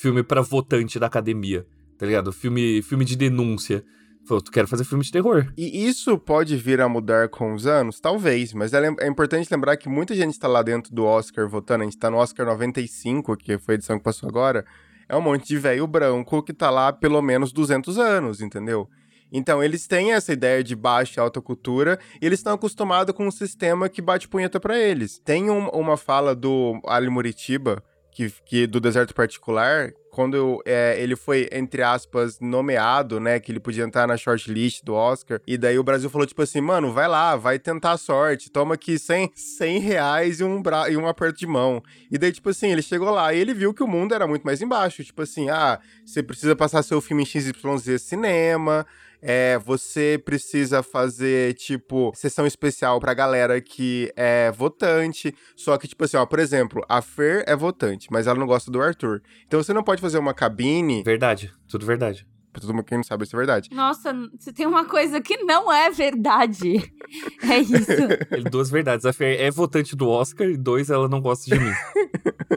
filme 0.00 0.22
para 0.22 0.40
votante 0.40 0.98
da 0.98 1.06
academia, 1.06 1.66
tá 1.98 2.06
ligado? 2.06 2.32
Filme, 2.32 2.82
filme 2.82 3.04
de 3.04 3.16
denúncia. 3.16 3.84
Falou, 4.26 4.42
tu 4.42 4.50
quer 4.50 4.66
fazer 4.66 4.84
filme 4.84 5.02
de 5.02 5.10
terror. 5.10 5.50
E 5.56 5.86
isso 5.86 6.18
pode 6.18 6.56
vir 6.56 6.80
a 6.80 6.88
mudar 6.88 7.28
com 7.28 7.54
os 7.54 7.66
anos? 7.66 8.00
Talvez, 8.00 8.52
mas 8.52 8.72
é, 8.72 8.94
é 9.00 9.08
importante 9.08 9.48
lembrar 9.50 9.76
que 9.76 9.88
muita 9.88 10.14
gente 10.14 10.32
está 10.32 10.46
lá 10.46 10.62
dentro 10.62 10.94
do 10.94 11.04
Oscar 11.04 11.48
votando. 11.48 11.82
A 11.82 11.84
gente 11.84 11.98
tá 11.98 12.10
no 12.10 12.18
Oscar 12.18 12.46
95, 12.46 13.36
que 13.36 13.58
foi 13.58 13.74
a 13.74 13.76
edição 13.76 13.98
que 13.98 14.04
passou 14.04 14.28
agora. 14.28 14.64
É 15.08 15.16
um 15.16 15.22
monte 15.22 15.48
de 15.48 15.58
velho 15.58 15.86
branco 15.86 16.42
que 16.42 16.52
tá 16.52 16.70
lá 16.70 16.92
pelo 16.92 17.20
menos 17.22 17.50
200 17.52 17.98
anos, 17.98 18.40
entendeu? 18.40 18.88
Então, 19.32 19.62
eles 19.62 19.86
têm 19.86 20.12
essa 20.12 20.32
ideia 20.32 20.62
de 20.62 20.74
baixa 20.74 21.20
e 21.20 21.22
alta 21.22 21.40
cultura 21.40 21.98
e 22.20 22.26
eles 22.26 22.40
estão 22.40 22.54
acostumados 22.54 23.14
com 23.14 23.26
um 23.26 23.30
sistema 23.30 23.88
que 23.88 24.02
bate 24.02 24.28
punheta 24.28 24.58
para 24.58 24.78
eles. 24.78 25.18
Tem 25.24 25.50
um, 25.50 25.68
uma 25.68 25.96
fala 25.96 26.34
do 26.34 26.80
Ali 26.86 27.08
Muritiba, 27.08 27.82
que, 28.12 28.32
que, 28.44 28.66
do 28.66 28.80
Deserto 28.80 29.14
Particular, 29.14 29.92
quando 30.10 30.60
é, 30.66 31.00
ele 31.00 31.16
foi, 31.16 31.48
entre 31.52 31.82
aspas, 31.82 32.38
nomeado, 32.40 33.20
né, 33.20 33.38
que 33.38 33.50
ele 33.50 33.60
podia 33.60 33.84
entrar 33.84 34.06
na 34.06 34.16
shortlist 34.16 34.82
do 34.84 34.94
Oscar, 34.94 35.40
e 35.46 35.56
daí 35.56 35.78
o 35.78 35.84
Brasil 35.84 36.10
falou, 36.10 36.26
tipo 36.26 36.42
assim, 36.42 36.60
mano, 36.60 36.92
vai 36.92 37.08
lá, 37.08 37.36
vai 37.36 37.58
tentar 37.58 37.92
a 37.92 37.96
sorte, 37.96 38.50
toma 38.50 38.74
aqui 38.74 38.98
100, 38.98 39.30
100 39.34 39.78
reais 39.78 40.40
e 40.40 40.44
um, 40.44 40.60
bra 40.60 40.90
e 40.90 40.96
um 40.96 41.06
aperto 41.06 41.38
de 41.38 41.46
mão. 41.46 41.82
E 42.10 42.18
daí, 42.18 42.32
tipo 42.32 42.50
assim, 42.50 42.70
ele 42.70 42.82
chegou 42.82 43.10
lá 43.10 43.32
e 43.32 43.38
ele 43.38 43.54
viu 43.54 43.72
que 43.72 43.82
o 43.82 43.88
mundo 43.88 44.14
era 44.14 44.26
muito 44.26 44.42
mais 44.42 44.60
embaixo, 44.60 45.04
tipo 45.04 45.22
assim, 45.22 45.48
ah, 45.48 45.78
você 46.04 46.22
precisa 46.22 46.56
passar 46.56 46.82
seu 46.82 47.00
filme 47.00 47.22
em 47.22 47.26
XYZ 47.26 48.02
cinema, 48.02 48.86
é, 49.22 49.58
você 49.58 50.20
precisa 50.24 50.82
fazer, 50.82 51.54
tipo, 51.54 52.12
sessão 52.14 52.46
especial 52.46 52.98
pra 53.00 53.14
galera 53.14 53.60
que 53.60 54.12
é 54.16 54.50
votante. 54.50 55.34
Só 55.56 55.76
que, 55.76 55.88
tipo 55.88 56.04
assim, 56.04 56.16
ó, 56.16 56.26
por 56.26 56.38
exemplo, 56.38 56.84
a 56.88 57.02
Fer 57.02 57.44
é 57.46 57.54
votante, 57.54 58.08
mas 58.10 58.26
ela 58.26 58.38
não 58.38 58.46
gosta 58.46 58.70
do 58.70 58.80
Arthur. 58.80 59.22
Então 59.46 59.62
você 59.62 59.72
não 59.72 59.82
pode 59.82 60.00
fazer 60.00 60.18
uma 60.18 60.34
cabine. 60.34 61.02
Verdade, 61.02 61.52
tudo 61.68 61.86
verdade. 61.86 62.26
Pra 62.52 62.60
todo 62.60 62.74
mundo 62.74 62.84
que 62.84 62.96
não 62.96 63.04
sabe, 63.04 63.24
isso 63.24 63.36
é 63.36 63.38
verdade. 63.38 63.70
Nossa, 63.72 64.12
você 64.38 64.52
tem 64.52 64.66
uma 64.66 64.84
coisa 64.84 65.20
que 65.20 65.36
não 65.38 65.72
é 65.72 65.90
verdade. 65.90 66.92
É 67.42 67.58
isso. 67.58 68.48
Duas 68.52 68.70
verdades. 68.70 69.04
A 69.04 69.12
Fer 69.12 69.40
é 69.40 69.50
votante 69.50 69.96
do 69.96 70.08
Oscar 70.08 70.46
e 70.46 70.56
dois, 70.56 70.90
ela 70.90 71.08
não 71.08 71.20
gosta 71.20 71.52
de 71.52 71.58
mim. 71.58 71.72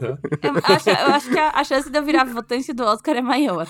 eu, 0.00 0.76
acho, 0.76 0.90
eu 0.90 1.06
acho 1.06 1.30
que 1.30 1.38
a, 1.38 1.50
a, 1.50 1.64
chance 1.64 1.90
de 1.90 1.98
eu 1.98 2.04
virar 2.04 2.24
votante 2.24 2.72
do 2.72 2.84
Oscar 2.84 3.16
é 3.16 3.22
maior. 3.22 3.66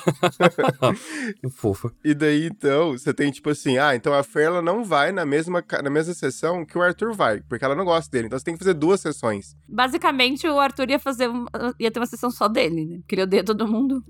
que 1.40 1.48
fofa. 1.56 1.90
E 2.04 2.12
daí, 2.12 2.46
então, 2.46 2.92
você 2.92 3.14
tem 3.14 3.30
tipo 3.30 3.48
assim, 3.48 3.78
ah, 3.78 3.94
então 3.94 4.12
a 4.12 4.22
Fer 4.22 4.44
ela 4.44 4.60
não 4.60 4.84
vai 4.84 5.12
na 5.12 5.24
mesma, 5.24 5.64
na 5.82 5.88
mesma 5.88 6.12
sessão 6.12 6.66
que 6.66 6.76
o 6.76 6.82
Arthur 6.82 7.14
vai, 7.14 7.40
porque 7.40 7.64
ela 7.64 7.74
não 7.74 7.84
gosta 7.84 8.10
dele. 8.10 8.26
Então 8.26 8.38
você 8.38 8.44
tem 8.44 8.54
que 8.54 8.62
fazer 8.62 8.74
duas 8.74 9.00
sessões. 9.00 9.56
Basicamente, 9.68 10.46
o 10.46 10.58
Arthur 10.58 10.90
ia 10.90 10.98
fazer, 10.98 11.30
ia 11.78 11.90
ter 11.90 12.00
uma 12.00 12.06
sessão 12.06 12.30
só 12.30 12.46
dele, 12.46 12.84
né? 12.84 12.96
Porque 12.98 13.14
ele 13.14 13.22
odeia 13.22 13.44
todo 13.44 13.66
mundo. 13.66 14.04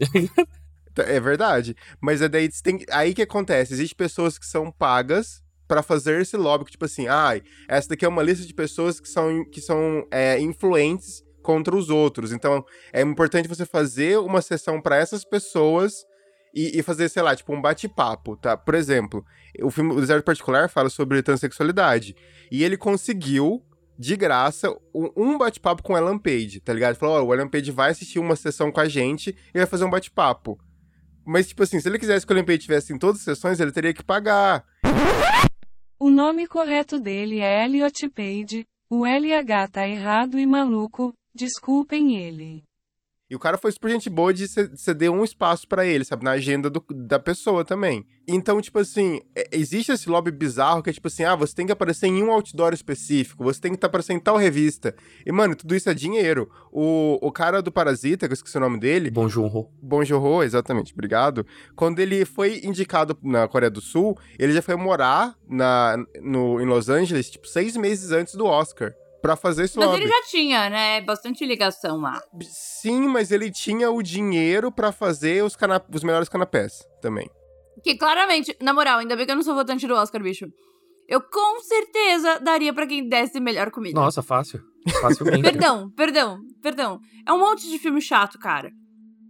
É 0.97 1.21
verdade. 1.21 1.77
Mas 2.01 2.23
é 2.23 2.29
daí 2.29 2.49
tem... 2.63 2.85
aí 2.91 3.15
que 3.15 3.23
acontece. 3.23 3.73
Existem 3.73 3.97
pessoas 3.97 4.39
que 4.39 4.47
são 4.47 4.71
pagas 4.71 5.43
para 5.67 5.83
fazer 5.83 6.21
esse 6.21 6.37
lobby, 6.37 6.71
tipo 6.71 6.85
assim, 6.85 7.09
ai, 7.09 7.43
ah, 7.69 7.77
essa 7.77 7.89
daqui 7.89 8.05
é 8.05 8.09
uma 8.09 8.23
lista 8.23 8.47
de 8.47 8.53
pessoas 8.53 9.01
que 9.01 9.09
são, 9.09 9.45
que 9.51 9.61
são 9.61 10.07
é, 10.11 10.39
influentes 10.39 11.25
contra 11.43 11.75
os 11.77 11.91
outros. 11.91 12.33
Então, 12.33 12.65
é 12.93 13.03
importante 13.03 13.49
você 13.49 13.65
fazer 13.65 14.19
uma 14.19 14.43
sessão 14.43 14.81
para 14.81 14.97
essas 14.97 15.25
pessoas 15.25 16.05
e, 16.55 16.79
e, 16.79 16.83
fazer, 16.83 17.09
sei 17.09 17.23
lá, 17.23 17.35
tipo, 17.35 17.53
um 17.53 17.61
bate-papo, 17.61 18.37
tá? 18.37 18.57
Por 18.57 18.75
exemplo, 18.75 19.25
o 19.61 19.71
filme 19.71 19.93
O 19.93 20.01
Deserto 20.01 20.25
Particular 20.25 20.69
fala 20.69 20.89
sobre 20.89 21.23
transexualidade. 21.23 22.15
E 22.51 22.63
ele 22.63 22.77
conseguiu, 22.77 23.63
de 23.99 24.17
graça, 24.17 24.75
um, 24.95 25.37
bate-papo 25.37 25.83
com 25.83 25.93
o 25.93 25.99
Ellen 25.99 26.19
Page, 26.19 26.61
tá 26.61 26.73
ligado? 26.73 26.97
Falou, 26.97 27.17
ó, 27.17 27.23
oh, 27.23 27.27
o 27.27 27.35
Ellen 27.35 27.49
Page 27.49 27.71
vai 27.71 27.91
assistir 27.91 28.19
uma 28.19 28.37
sessão 28.37 28.71
com 28.71 28.81
a 28.81 28.89
gente 28.89 29.37
e 29.53 29.59
vai 29.59 29.67
fazer 29.67 29.85
um 29.85 29.91
bate-papo. 29.91 30.59
Mas, 31.25 31.49
tipo 31.49 31.63
assim, 31.63 31.81
se 31.81 31.89
ele 31.89 31.99
quisesse 31.99 32.27
que 32.27 32.33
o 32.33 32.37
Olympic 32.37 32.61
tivesse 32.61 32.93
em 32.93 32.99
todas 32.99 33.21
as 33.21 33.25
sessões, 33.25 33.61
ele 33.61 33.73
teria 33.73 33.95
que 33.95 34.05
pagar. 34.05 34.65
O 35.99 36.11
nome 36.11 36.47
correto 36.47 37.01
dele 37.01 37.41
é 37.41 37.65
Elliot 37.65 38.09
Page. 38.11 38.67
O 38.91 39.07
LH 39.07 39.69
tá 39.73 39.89
errado 39.89 40.39
e 40.39 40.47
maluco, 40.47 41.15
desculpem 41.35 42.17
ele. 42.17 42.63
E 43.35 43.37
o 43.37 43.39
cara 43.41 43.59
foi 43.59 43.73
super 43.73 43.91
gente 43.91 44.09
boa 44.09 44.33
de 44.33 44.47
ceder 44.47 45.11
um 45.11 45.25
espaço 45.25 45.67
para 45.67 45.85
ele, 45.85 46.05
sabe? 46.05 46.23
Na 46.23 46.31
agenda 46.31 46.71
do, 46.71 46.81
da 46.89 47.19
pessoa 47.19 47.65
também. 47.65 48.07
Então, 48.29 48.61
tipo 48.61 48.79
assim, 48.79 49.21
é, 49.35 49.49
existe 49.51 49.91
esse 49.91 50.09
lobby 50.09 50.31
bizarro 50.31 50.85
que 50.85 50.91
é 50.91 50.93
tipo 50.93 51.09
assim, 51.09 51.25
ah, 51.25 51.35
você 51.35 51.53
tem 51.53 51.67
que 51.67 51.73
aparecer 51.73 52.07
em 52.07 52.23
um 52.23 52.31
outdoor 52.31 52.73
específico, 52.73 53.43
você 53.43 53.61
tem 53.61 53.73
que 53.73 53.77
estar 53.77 53.89
tá 53.89 53.91
aparecendo 53.91 54.19
em 54.19 54.21
tal 54.21 54.37
revista. 54.37 54.95
E, 55.27 55.33
mano, 55.33 55.57
tudo 55.57 55.75
isso 55.75 55.91
é 55.91 55.95
dinheiro. 55.95 56.49
O, 56.71 57.19
o 57.21 57.33
cara 57.33 57.61
do 57.61 57.73
Parasita, 57.73 58.29
que 58.29 58.33
eu 58.33 58.37
esqueci 58.37 58.57
o 58.57 58.61
nome 58.61 58.79
dele. 58.79 59.11
Joon-ho. 59.29 59.69
Bom 59.83 60.05
Joon-ho, 60.05 60.45
exatamente, 60.45 60.93
obrigado. 60.93 61.45
Quando 61.75 61.99
ele 61.99 62.25
foi 62.25 62.61
indicado 62.63 63.19
na 63.21 63.49
Coreia 63.49 63.69
do 63.69 63.81
Sul, 63.81 64.17
ele 64.39 64.53
já 64.53 64.63
foi 64.63 64.77
morar 64.77 65.37
na, 65.49 65.97
no, 66.23 66.61
em 66.61 66.67
Los 66.67 66.89
Angeles, 66.89 67.31
tipo, 67.31 67.49
seis 67.49 67.77
meses 67.77 68.13
antes 68.13 68.37
do 68.37 68.47
Oscar 68.47 68.95
para 69.25 69.37
fazer 69.37 69.65
esse 69.65 69.79
mas 69.79 69.87
lobby. 69.87 70.03
Mas 70.03 70.11
ele 70.11 70.21
já 70.21 70.29
tinha, 70.29 70.69
né? 70.69 71.01
Bastante 71.01 71.47
ligação 71.47 71.99
lá. 71.99 72.21
Sim, 72.43 73.09
mas 73.09 73.31
ele 73.31 73.51
tinha 73.51 73.91
o 73.91 74.03
dinheiro 74.03 74.71
para 74.71 74.93
fazer 74.93 75.43
os, 75.43 75.57
os 75.95 76.05
melhores 76.05 76.29
canapés 76.29 76.87
também. 77.01 77.27
Que 77.83 77.97
claramente, 77.97 78.55
na 78.61 78.75
moral, 78.75 78.99
ainda 78.99 79.17
bem 79.17 79.25
que 79.25 79.33
eu 79.33 79.37
não 79.37 79.43
sou 79.43 79.55
votante 79.55 79.87
do 79.87 79.95
Oscar, 79.95 80.23
bicho. 80.23 80.45
Eu 81.09 81.23
com 81.23 81.59
certeza 81.61 82.39
daria 82.41 82.75
para 82.75 82.87
quem 82.87 83.09
desse 83.09 83.41
melhor 83.41 83.71
comida. 83.71 83.99
Nossa, 83.99 84.23
fácil. 84.23 84.61
Facilmente. 85.01 85.41
perdão, 85.51 85.91
perdão, 85.97 86.41
perdão. 86.61 87.01
É 87.27 87.33
um 87.33 87.39
monte 87.39 87.67
de 87.71 87.79
filme 87.79 88.03
chato, 88.03 88.39
cara. 88.39 88.71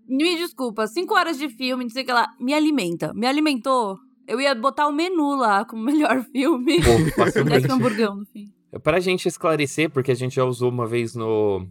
Me 0.08 0.36
desculpa, 0.36 0.88
cinco 0.88 1.14
horas 1.14 1.38
de 1.38 1.48
filme, 1.48 1.84
não 1.84 1.90
sei 1.90 2.02
o 2.02 2.06
que 2.06 2.12
lá. 2.12 2.26
Me 2.40 2.52
alimenta. 2.52 3.12
Me 3.14 3.28
alimentou. 3.28 3.96
Eu 4.26 4.40
ia 4.40 4.56
botar 4.56 4.88
o 4.88 4.92
menu 4.92 5.36
lá 5.36 5.64
como 5.64 5.84
melhor 5.86 6.20
filme. 6.32 6.78
Pô, 6.82 7.22
facilmente. 7.22 7.70
um 7.70 7.74
hamburgão 7.74 8.16
no 8.16 8.26
fim. 8.26 8.53
Para 8.82 8.96
a 8.96 9.00
gente 9.00 9.28
esclarecer, 9.28 9.90
porque 9.90 10.10
a 10.10 10.14
gente 10.14 10.36
já 10.36 10.44
usou 10.44 10.70
uma 10.70 10.86
vez 10.86 11.14
no, 11.14 11.66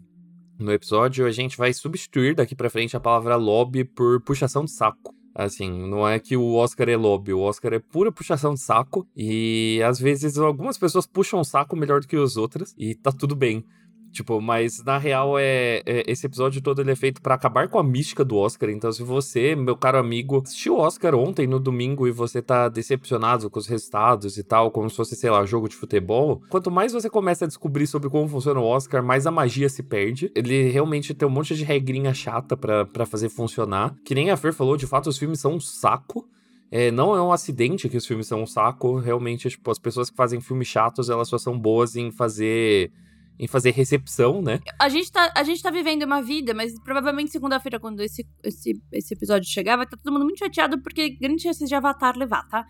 no 0.58 0.72
episódio, 0.72 1.26
a 1.26 1.32
gente 1.32 1.58
vai 1.58 1.74
substituir 1.74 2.36
daqui 2.36 2.56
para 2.56 2.70
frente 2.70 2.96
a 2.96 3.00
palavra 3.00 3.36
lobby 3.36 3.84
por 3.84 4.22
puxação 4.22 4.66
de 4.66 4.72
saco. 4.72 5.14
Assim, 5.36 5.70
não 5.90 6.08
é 6.08 6.20
que 6.20 6.38
o 6.38 6.54
Oscar 6.54 6.88
é 6.90 6.96
lobby, 6.96 7.34
o 7.34 7.40
Oscar 7.40 7.74
é 7.74 7.80
pura 7.80 8.12
puxação 8.12 8.54
de 8.54 8.62
saco. 8.62 9.08
E 9.18 9.82
às 9.84 10.00
vezes 10.00 10.38
algumas 10.38 10.78
pessoas 10.78 11.08
puxam 11.08 11.40
o 11.40 11.44
saco 11.44 11.76
melhor 11.76 12.00
do 12.02 12.08
que 12.08 12.16
as 12.16 12.38
outras, 12.38 12.76
e 12.78 12.94
tá 12.94 13.12
tudo 13.12 13.36
bem. 13.36 13.66
Tipo, 14.14 14.40
mas 14.40 14.84
na 14.84 15.00
real 15.00 15.40
é, 15.40 15.82
é 15.86 16.04
esse 16.08 16.28
episódio 16.28 16.62
todo 16.62 16.82
ele 16.82 16.92
é 16.92 16.96
feito 16.96 17.20
para 17.20 17.34
acabar 17.34 17.68
com 17.68 17.80
a 17.80 17.84
mística 17.84 18.24
do 18.24 18.38
Oscar. 18.38 18.70
Então, 18.70 18.92
se 18.92 19.02
você, 19.02 19.56
meu 19.56 19.76
caro 19.76 19.98
amigo, 19.98 20.40
assistiu 20.40 20.76
o 20.76 20.80
Oscar 20.80 21.16
ontem 21.16 21.48
no 21.48 21.60
domingo 21.60 22.08
e 22.08 22.12
você 22.12 22.40
tá 22.40 22.70
decepcionado 22.70 23.50
com 23.50 23.58
os 23.58 23.66
resultados 23.66 24.38
e 24.38 24.44
tal, 24.44 24.70
como 24.70 24.88
se 24.88 24.96
fosse, 24.96 25.16
sei 25.16 25.32
lá, 25.32 25.44
jogo 25.46 25.68
de 25.68 25.76
futebol, 25.76 26.44
quanto 26.48 26.70
mais 26.70 26.94
você 26.94 27.10
começa 27.10 27.46
a 27.46 27.48
descobrir 27.48 27.88
sobre 27.88 28.08
como 28.08 28.28
funciona 28.28 28.60
o 28.60 28.66
Oscar, 28.66 29.04
mais 29.04 29.26
a 29.26 29.32
magia 29.32 29.68
se 29.68 29.82
perde. 29.82 30.32
Ele 30.36 30.70
realmente 30.70 31.14
tem 31.16 31.28
um 31.28 31.32
monte 31.32 31.56
de 31.56 31.64
regrinha 31.64 32.14
chata 32.14 32.56
para 32.56 33.06
fazer 33.08 33.30
funcionar. 33.30 33.96
Que 34.06 34.14
nem 34.14 34.30
a 34.30 34.38
Fer 34.38 34.54
falou, 34.54 34.78
de 34.78 34.86
fato, 34.86 35.10
os 35.10 35.18
filmes 35.18 35.40
são 35.40 35.56
um 35.56 35.60
saco. 35.60 36.28
É, 36.70 36.92
não 36.92 37.16
é 37.16 37.22
um 37.22 37.32
acidente 37.32 37.90
que 37.90 37.98
os 37.98 38.06
filmes 38.06 38.28
são 38.28 38.44
um 38.44 38.48
saco. 38.48 39.00
Realmente, 39.00 39.50
tipo, 39.50 39.72
as 39.72 39.80
pessoas 39.80 40.12
que 40.12 40.16
fazem 40.16 40.40
filmes 40.40 40.68
chatos, 40.68 41.10
elas 41.10 41.28
só 41.28 41.40
são 41.40 41.58
boas 41.58 41.96
em 41.96 42.12
fazer 42.12 42.92
em 43.40 43.48
fazer 43.48 43.72
recepção, 43.72 44.42
né? 44.42 44.60
A 44.80 44.90
gente 44.90 45.12
tá, 45.12 45.32
a 45.36 45.44
gente 45.44 45.62
tá 45.62 45.72
vivendo 45.72 46.04
uma 46.04 46.22
vida, 46.22 46.54
mas 46.54 46.80
provavelmente 46.84 47.32
segunda-feira, 47.32 47.80
quando 47.80 48.02
esse, 48.02 48.28
esse, 48.44 48.80
esse 48.92 49.14
episódio 49.14 49.50
chegar, 49.50 49.76
vai 49.76 49.86
estar 49.86 49.98
tá 49.98 50.04
todo 50.04 50.14
mundo 50.14 50.26
muito 50.26 50.40
chateado 50.40 50.82
porque 50.82 51.10
grande 51.10 51.44
chance 51.44 51.66
de 51.66 51.76
Avatar 51.76 52.18
levar, 52.18 52.48
tá? 52.48 52.66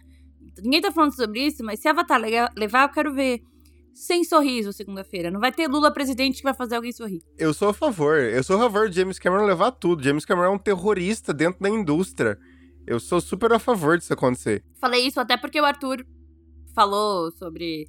Ninguém 0.62 0.82
tá 0.82 0.92
falando 0.92 1.16
sobre 1.16 1.48
isso, 1.48 1.64
mas 1.64 1.80
se 1.80 1.88
Avatar 1.88 2.22
levar, 2.56 2.84
eu 2.84 2.90
quero 2.90 3.14
ver 3.14 3.42
sem 3.94 4.24
sorriso 4.24 4.74
segunda-feira. 4.74 5.30
Não 5.30 5.40
vai 5.40 5.52
ter 5.52 5.68
Lula 5.68 5.94
presidente 5.94 6.38
que 6.38 6.44
vai 6.44 6.54
fazer 6.54 6.76
alguém 6.76 6.92
sorrir. 6.92 7.22
Eu 7.38 7.54
sou 7.54 7.70
a 7.70 7.74
favor. 7.74 8.18
Eu 8.18 8.44
sou 8.44 8.58
a 8.58 8.60
favor 8.60 8.90
de 8.90 8.96
James 8.96 9.20
Cameron 9.20 9.46
levar 9.46 9.72
tudo. 9.72 10.04
James 10.04 10.26
Cameron 10.26 10.54
é 10.54 10.56
um 10.56 10.60
terrorista 10.60 11.34
dentro 11.34 11.62
da 11.62 11.70
indústria. 11.70 12.38
Eu 12.86 13.00
sou 13.00 13.22
super 13.22 13.54
a 13.54 13.60
favor 13.60 13.98
disso 13.98 14.14
acontecer. 14.14 14.64
Falei 14.80 15.06
isso 15.06 15.20
até 15.20 15.38
porque 15.38 15.60
o 15.60 15.66
Arthur 15.66 16.06
falou 16.74 17.32
sobre 17.32 17.88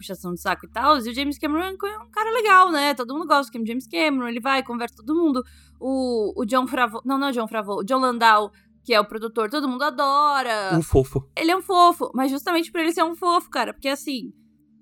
puxação 0.00 0.32
de 0.32 0.40
saco 0.40 0.66
e 0.66 0.68
tal. 0.68 0.98
E 0.98 1.10
o 1.10 1.14
James 1.14 1.38
Cameron 1.38 1.62
é 1.62 1.72
um 1.72 2.10
cara 2.10 2.30
legal, 2.32 2.72
né? 2.72 2.94
Todo 2.94 3.14
mundo 3.14 3.26
gosta 3.26 3.56
do 3.56 3.66
James 3.66 3.86
Cameron, 3.86 4.28
ele 4.28 4.40
vai, 4.40 4.62
conversa 4.62 4.96
com 4.96 5.04
todo 5.04 5.20
mundo. 5.20 5.44
O, 5.78 6.40
o 6.40 6.44
John 6.46 6.66
Favreau, 6.66 7.02
não, 7.04 7.18
não 7.18 7.28
é 7.28 7.30
o 7.30 7.32
John 7.32 7.46
Favreau, 7.46 7.78
o 7.78 7.84
John 7.84 8.00
Landau, 8.00 8.50
que 8.82 8.94
é 8.94 9.00
o 9.00 9.04
produtor, 9.04 9.50
todo 9.50 9.68
mundo 9.68 9.82
adora. 9.82 10.70
Um 10.74 10.82
fofo. 10.82 11.28
Ele 11.36 11.50
é 11.50 11.56
um 11.56 11.62
fofo, 11.62 12.10
mas 12.14 12.30
justamente 12.30 12.72
por 12.72 12.80
ele 12.80 12.92
ser 12.92 13.04
um 13.04 13.14
fofo, 13.14 13.50
cara, 13.50 13.72
porque 13.72 13.88
assim, 13.88 14.32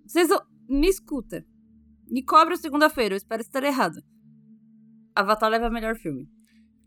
vocês 0.07 0.29
me 0.69 0.89
escuta. 0.89 1.45
Me 2.09 2.23
cobra 2.23 2.57
segunda-feira, 2.57 3.15
eu 3.15 3.19
espero 3.19 3.43
estar 3.43 3.63
errado. 3.63 4.01
Avatar 5.15 5.51
leva 5.51 5.69
melhor 5.69 5.97
filme. 5.97 6.29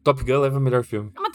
Top 0.04 0.24
Gun 0.24 0.40
leva 0.40 0.60
melhor 0.60 0.84
filme. 0.84 1.12
Top 1.12 1.22
Gun 1.22 1.31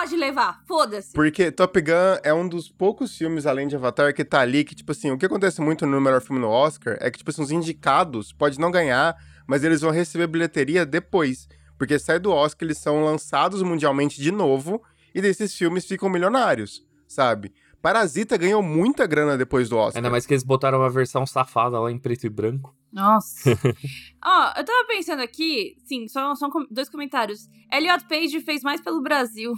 pode 0.00 0.16
levar, 0.16 0.62
foda-se. 0.66 1.12
Porque 1.12 1.52
Top 1.52 1.78
Gun 1.78 2.20
é 2.22 2.32
um 2.32 2.48
dos 2.48 2.70
poucos 2.70 3.16
filmes, 3.16 3.44
além 3.44 3.68
de 3.68 3.76
Avatar, 3.76 4.14
que 4.14 4.24
tá 4.24 4.40
ali, 4.40 4.64
que, 4.64 4.74
tipo 4.74 4.92
assim, 4.92 5.10
o 5.10 5.18
que 5.18 5.26
acontece 5.26 5.60
muito 5.60 5.86
no 5.86 6.00
melhor 6.00 6.22
filme 6.22 6.40
no 6.40 6.48
Oscar 6.48 6.96
é 7.00 7.10
que, 7.10 7.18
tipo 7.18 7.30
assim, 7.30 7.42
os 7.42 7.50
indicados 7.50 8.32
pode 8.32 8.58
não 8.58 8.70
ganhar, 8.70 9.14
mas 9.46 9.62
eles 9.62 9.82
vão 9.82 9.90
receber 9.90 10.26
bilheteria 10.26 10.86
depois. 10.86 11.46
Porque 11.76 11.98
sai 11.98 12.18
do 12.18 12.32
Oscar, 12.32 12.66
eles 12.66 12.78
são 12.78 13.04
lançados 13.04 13.62
mundialmente 13.62 14.22
de 14.22 14.32
novo, 14.32 14.82
e 15.14 15.20
desses 15.20 15.54
filmes 15.54 15.84
ficam 15.84 16.08
milionários, 16.08 16.82
sabe? 17.06 17.52
Parasita 17.82 18.38
ganhou 18.38 18.62
muita 18.62 19.06
grana 19.06 19.36
depois 19.36 19.68
do 19.68 19.76
Oscar. 19.76 19.98
Ainda 19.98 20.10
mais 20.10 20.24
que 20.24 20.32
eles 20.32 20.44
botaram 20.44 20.78
uma 20.78 20.90
versão 20.90 21.26
safada 21.26 21.78
lá 21.78 21.90
em 21.92 21.98
preto 21.98 22.24
e 22.24 22.30
branco. 22.30 22.74
Nossa. 22.90 23.50
Ó, 24.24 24.52
oh, 24.54 24.58
eu 24.58 24.64
tava 24.64 24.86
pensando 24.88 25.20
aqui, 25.20 25.76
sim, 25.84 26.08
só, 26.08 26.34
só 26.34 26.48
dois 26.70 26.88
comentários. 26.88 27.48
Elliot 27.70 28.06
Page 28.06 28.40
fez 28.40 28.62
mais 28.62 28.80
pelo 28.80 29.02
Brasil 29.02 29.54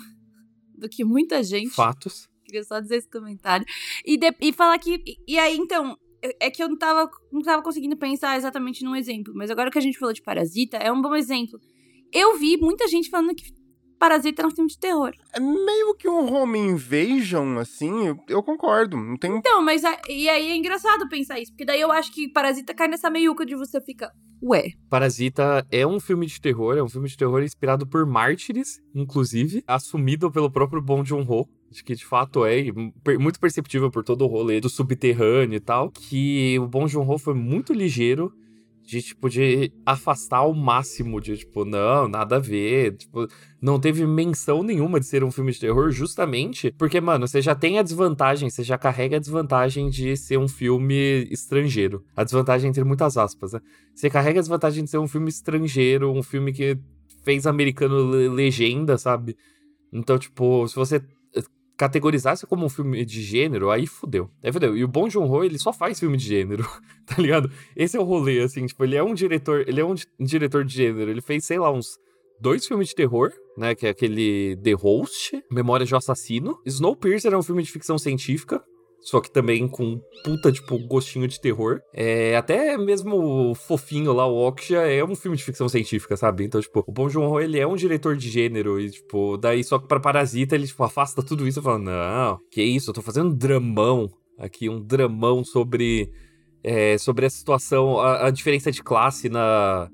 do 0.83 0.89
que 0.89 1.05
muita 1.05 1.43
gente. 1.43 1.71
Fatos. 1.71 2.29
Queria 2.45 2.65
só 2.65 2.81
dizer 2.81 2.97
esse 2.97 3.09
comentário. 3.09 3.65
E, 4.05 4.19
de, 4.19 4.35
e 4.41 4.53
falar 4.53 4.79
que. 4.79 5.03
E, 5.27 5.39
aí, 5.39 5.57
então, 5.57 5.97
é 6.41 6.51
que 6.51 6.63
eu 6.63 6.69
não 6.69 6.77
tava, 6.77 7.11
não 7.33 7.41
tava 7.41 7.63
conseguindo 7.63 7.97
pensar 7.97 8.37
exatamente 8.37 8.85
num 8.85 8.95
exemplo, 8.95 9.33
mas 9.35 9.51
agora 9.51 9.71
que 9.71 9.79
a 9.79 9.83
gente 9.83 9.99
falou 9.99 10.13
de 10.13 10.21
Parasita, 10.23 10.77
é 10.77 10.93
um 10.93 11.01
bom 11.01 11.15
exemplo. 11.15 11.59
Eu 12.13 12.37
vi 12.39 12.57
muita 12.59 12.87
gente 12.89 13.09
falando 13.09 13.35
que 13.35 13.45
Parasita 13.99 14.43
é 14.43 14.47
um 14.47 14.51
filme 14.51 14.69
de 14.69 14.79
terror. 14.79 15.13
É 15.33 15.41
meio 15.41 15.95
que 15.95 16.09
um 16.09 16.33
home 16.35 16.59
invasion, 16.59 17.59
assim, 17.59 18.09
eu, 18.09 18.17
eu 18.29 18.43
concordo. 18.43 18.97
Não 18.97 19.17
tem. 19.17 19.37
Então, 19.37 19.63
mas 19.63 19.85
a- 19.85 19.99
e 20.09 20.29
aí 20.29 20.51
é 20.51 20.57
engraçado 20.57 21.09
pensar 21.09 21.39
isso, 21.41 21.53
porque 21.53 21.65
daí 21.65 21.81
eu 21.81 21.91
acho 21.93 22.13
que 22.13 22.29
Parasita 22.29 22.75
cai 22.75 22.89
nessa 22.89 23.09
meiuca 23.09 23.47
de 23.47 23.55
você 23.55 23.81
fica, 23.81 24.11
ué, 24.43 24.73
Parasita 24.91 25.67
é 25.71 25.87
um 25.87 26.01
filme 26.01 26.27
de 26.27 26.41
terror, 26.41 26.77
é 26.77 26.83
um 26.83 26.89
filme 26.89 27.09
de 27.09 27.17
terror 27.17 27.43
inspirado 27.43 27.87
por 27.87 28.05
mártires, 28.05 28.83
inclusive, 28.95 29.63
assumido 29.67 30.31
pelo 30.31 30.51
próprio 30.51 30.83
Bong 30.83 31.09
Joon-ho, 31.09 31.49
de 31.71 31.85
que 31.85 31.95
de 31.95 32.05
fato 32.05 32.45
é 32.45 32.65
muito 33.19 33.39
perceptível 33.39 33.91
por 33.91 34.03
todo 34.05 34.25
o 34.25 34.27
rolê 34.27 34.61
do 34.61 34.69
subterrâneo 34.69 35.57
e 35.57 35.61
tal, 35.61 35.91
que 35.91 36.59
o 36.59 36.67
Bong 36.67 36.91
Joon-ho 36.91 37.19
foi 37.19 37.35
muito 37.35 37.73
ligeiro 37.73 38.33
de, 38.93 39.01
tipo, 39.01 39.31
de 39.31 39.73
afastar 39.87 40.39
ao 40.39 40.53
máximo, 40.53 41.19
de, 41.19 41.39
tipo, 41.39 41.65
não, 41.65 42.07
nada 42.07 42.37
a 42.37 42.39
ver, 42.39 42.95
tipo, 42.95 43.27
não 43.59 43.81
teve 43.81 44.07
menção 44.07 44.63
nenhuma 44.63 45.01
de 45.01 45.07
ser 45.07 45.25
um 45.25 45.31
filme 45.31 45.51
de 45.51 45.61
terror, 45.61 45.91
justamente 45.91 46.71
porque, 46.77 47.01
mano, 47.01 47.27
você 47.27 47.41
já 47.41 47.55
tem 47.55 47.79
a 47.79 47.83
desvantagem, 47.83 48.51
você 48.51 48.63
já 48.63 48.77
carrega 48.77 49.17
a 49.17 49.19
desvantagem 49.19 49.89
de 49.89 50.15
ser 50.15 50.37
um 50.37 50.47
filme 50.47 51.27
estrangeiro. 51.31 52.05
A 52.15 52.23
desvantagem 52.23 52.69
entre 52.69 52.85
muitas 52.85 53.17
aspas, 53.17 53.55
né? 53.55 53.61
Você 53.95 54.11
carrega 54.11 54.41
a 54.41 54.43
desvantagem 54.43 54.85
de 54.85 54.91
ser 54.91 54.99
um 54.99 55.09
filme 55.09 55.31
estrangeiro, 55.31 56.13
um 56.13 56.23
filme 56.23 56.53
que 56.53 56.77
fez 57.25 57.47
americano 57.47 58.11
le- 58.11 58.29
legenda, 58.29 58.99
sabe? 58.99 59.35
Então, 59.91 60.19
tipo, 60.19 60.69
se 60.69 60.77
você 60.77 61.01
categorizasse 61.83 62.47
como 62.47 62.65
um 62.65 62.69
filme 62.69 63.05
de 63.05 63.21
gênero, 63.21 63.69
aí 63.69 63.89
fudeu. 63.89 64.31
Aí 64.41 64.53
fudeu. 64.53 64.77
E 64.77 64.85
o 64.85 64.89
Bong 64.89 65.11
Joon-ho, 65.11 65.43
ele 65.43 65.59
só 65.59 65.73
faz 65.73 65.99
filme 65.99 66.17
de 66.17 66.25
gênero, 66.25 66.63
tá 67.05 67.21
ligado? 67.21 67.51
Esse 67.77 67.97
é 67.97 68.01
o 68.01 68.05
rolê, 68.05 68.41
assim, 68.41 68.65
tipo, 68.67 68.85
ele 68.85 68.95
é 68.95 69.03
um 69.03 69.13
diretor, 69.15 69.65
ele 69.67 69.81
é 69.81 69.85
um 69.85 69.93
di- 69.95 70.07
diretor 70.21 70.65
de 70.65 70.73
gênero, 70.73 71.11
ele 71.11 71.21
fez, 71.21 71.45
sei 71.45 71.59
lá, 71.59 71.73
uns 71.73 71.99
dois 72.41 72.65
filmes 72.65 72.89
de 72.89 72.95
terror, 72.95 73.33
né, 73.59 73.75
que 73.75 73.85
é 73.85 73.91
aquele 73.91 74.57
The 74.63 74.75
Host, 74.75 75.43
Memórias 75.51 75.89
de 75.89 75.95
um 75.95 75.99
Assassino. 75.99 76.57
Snowpiercer 76.65 77.33
é 77.33 77.37
um 77.37 77.43
filme 77.43 77.65
de 77.65 77.73
ficção 77.73 77.99
científica, 77.99 78.63
só 79.03 79.21
que 79.21 79.31
também 79.31 79.67
com 79.67 80.01
puta, 80.25 80.53
tipo, 80.53 80.79
gostinho 80.87 81.27
de 81.27 81.41
terror. 81.41 81.81
É, 81.93 82.37
até 82.37 82.79
mesmo 82.79 83.55
fofinho 83.55 84.13
lá, 84.13 84.27
o 84.27 84.47
Oksha, 84.47 84.79
é 84.79 85.05
um 85.05 85.17
filme 85.17 85.37
de 85.37 85.43
ficção 85.43 85.69
científica, 85.69 86.17
sabe? 86.17 86.45
Então, 86.45 86.61
tipo, 86.61 86.85
o 86.87 86.93
Bong 86.93 87.13
Joon-ho, 87.13 87.41
ele 87.41 87.59
é 87.59 87.67
um 87.67 87.75
diretor 87.75 88.17
de 88.17 88.31
gênero 88.31 88.81
e, 88.81 88.91
tipo, 88.91 89.37
daí 89.37 89.65
só 89.65 89.79
que 89.79 89.89
pra 89.89 89.99
Parasita 90.01 90.55
ele, 90.55 90.67
tipo, 90.67 90.83
afasta 90.85 91.23
tudo 91.23 91.47
isso 91.47 91.59
e 91.59 91.63
fala, 91.63 91.79
não, 91.79 92.39
que 92.51 92.63
isso, 92.63 92.91
eu 92.91 92.95
tô 92.95 93.03
fazendo 93.03 93.31
um 93.31 93.37
dramão 93.37 94.09
aqui, 94.39 94.69
um 94.69 94.81
dramão 94.81 95.45
sobre, 95.45 96.11
é, 96.63 96.97
sobre 96.97 97.27
a 97.27 97.31
situação, 97.31 97.99
a, 97.99 98.27
a 98.27 98.31
diferença 98.31 98.71
de 98.71 98.83
classe 98.83 99.29
na... 99.29 99.91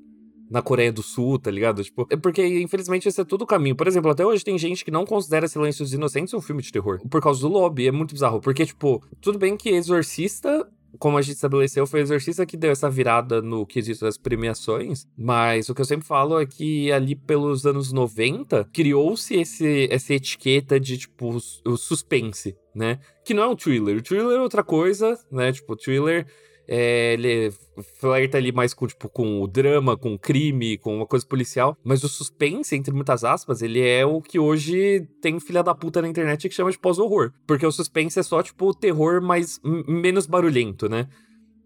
Na 0.49 0.61
Coreia 0.61 0.91
do 0.91 1.03
Sul, 1.03 1.37
tá 1.37 1.51
ligado? 1.51 1.83
Tipo, 1.83 2.07
é 2.09 2.17
porque, 2.17 2.45
infelizmente, 2.59 3.07
esse 3.07 3.21
é 3.21 3.23
todo 3.23 3.43
o 3.43 3.47
caminho. 3.47 3.75
Por 3.75 3.87
exemplo, 3.87 4.09
até 4.09 4.25
hoje 4.25 4.43
tem 4.43 4.57
gente 4.57 4.83
que 4.83 4.91
não 4.91 5.05
considera 5.05 5.47
Silêncios 5.47 5.93
Inocentes 5.93 6.33
um 6.33 6.41
filme 6.41 6.61
de 6.61 6.71
terror. 6.71 6.99
Por 7.09 7.21
causa 7.21 7.41
do 7.41 7.47
lobby. 7.47 7.87
É 7.87 7.91
muito 7.91 8.13
bizarro. 8.13 8.41
Porque, 8.41 8.65
tipo, 8.65 9.03
tudo 9.21 9.37
bem 9.37 9.55
que 9.55 9.69
Exorcista 9.69 10.67
como 10.97 11.17
a 11.17 11.21
gente 11.21 11.35
estabeleceu, 11.35 11.85
foi 11.85 11.99
o 11.99 12.03
Exorcista 12.03 12.45
que 12.45 12.57
deu 12.57 12.71
essa 12.71 12.89
virada 12.89 13.41
no 13.41 13.65
quesito 13.65 14.01
das 14.01 14.17
premiações, 14.17 15.05
mas 15.15 15.69
o 15.69 15.75
que 15.75 15.81
eu 15.81 15.85
sempre 15.85 16.07
falo 16.07 16.39
é 16.39 16.45
que 16.45 16.91
ali 16.91 17.15
pelos 17.15 17.65
anos 17.65 17.91
90, 17.91 18.67
criou-se 18.73 19.35
esse, 19.35 19.87
essa 19.91 20.13
etiqueta 20.13 20.79
de, 20.79 20.97
tipo, 20.97 21.37
o 21.65 21.77
suspense, 21.77 22.55
né? 22.73 22.99
Que 23.23 23.33
não 23.33 23.43
é 23.43 23.47
um 23.47 23.55
thriller. 23.55 23.97
O 23.97 24.01
thriller 24.01 24.37
é 24.37 24.41
outra 24.41 24.63
coisa, 24.63 25.19
né? 25.31 25.51
Tipo, 25.51 25.73
o 25.73 25.77
thriller... 25.77 26.25
É, 26.71 27.13
ele 27.13 27.51
flerta 27.99 28.37
ali 28.37 28.51
mais 28.51 28.75
com, 28.75 28.85
tipo, 28.85 29.09
com 29.09 29.41
o 29.41 29.47
drama, 29.47 29.97
com 29.97 30.13
o 30.13 30.19
crime, 30.19 30.77
com 30.77 30.97
uma 30.97 31.05
coisa 31.07 31.25
policial. 31.25 31.75
Mas 31.83 32.03
o 32.03 32.07
suspense, 32.07 32.75
entre 32.75 32.93
muitas 32.93 33.23
aspas, 33.23 33.63
ele 33.63 33.81
é 33.81 34.05
o 34.05 34.21
que 34.21 34.37
hoje 34.37 35.07
tem 35.19 35.39
filha 35.39 35.63
da 35.63 35.73
puta 35.73 35.99
na 35.99 36.07
internet 36.07 36.47
que 36.47 36.53
chama 36.53 36.71
de 36.71 36.77
pós-horror. 36.77 37.31
Porque 37.47 37.65
o 37.65 37.71
suspense 37.71 38.19
é 38.19 38.23
só, 38.23 38.43
tipo, 38.43 38.67
o 38.67 38.73
terror 38.73 39.19
mais 39.19 39.59
menos 39.63 40.27
barulhento, 40.27 40.87
né? 40.87 41.07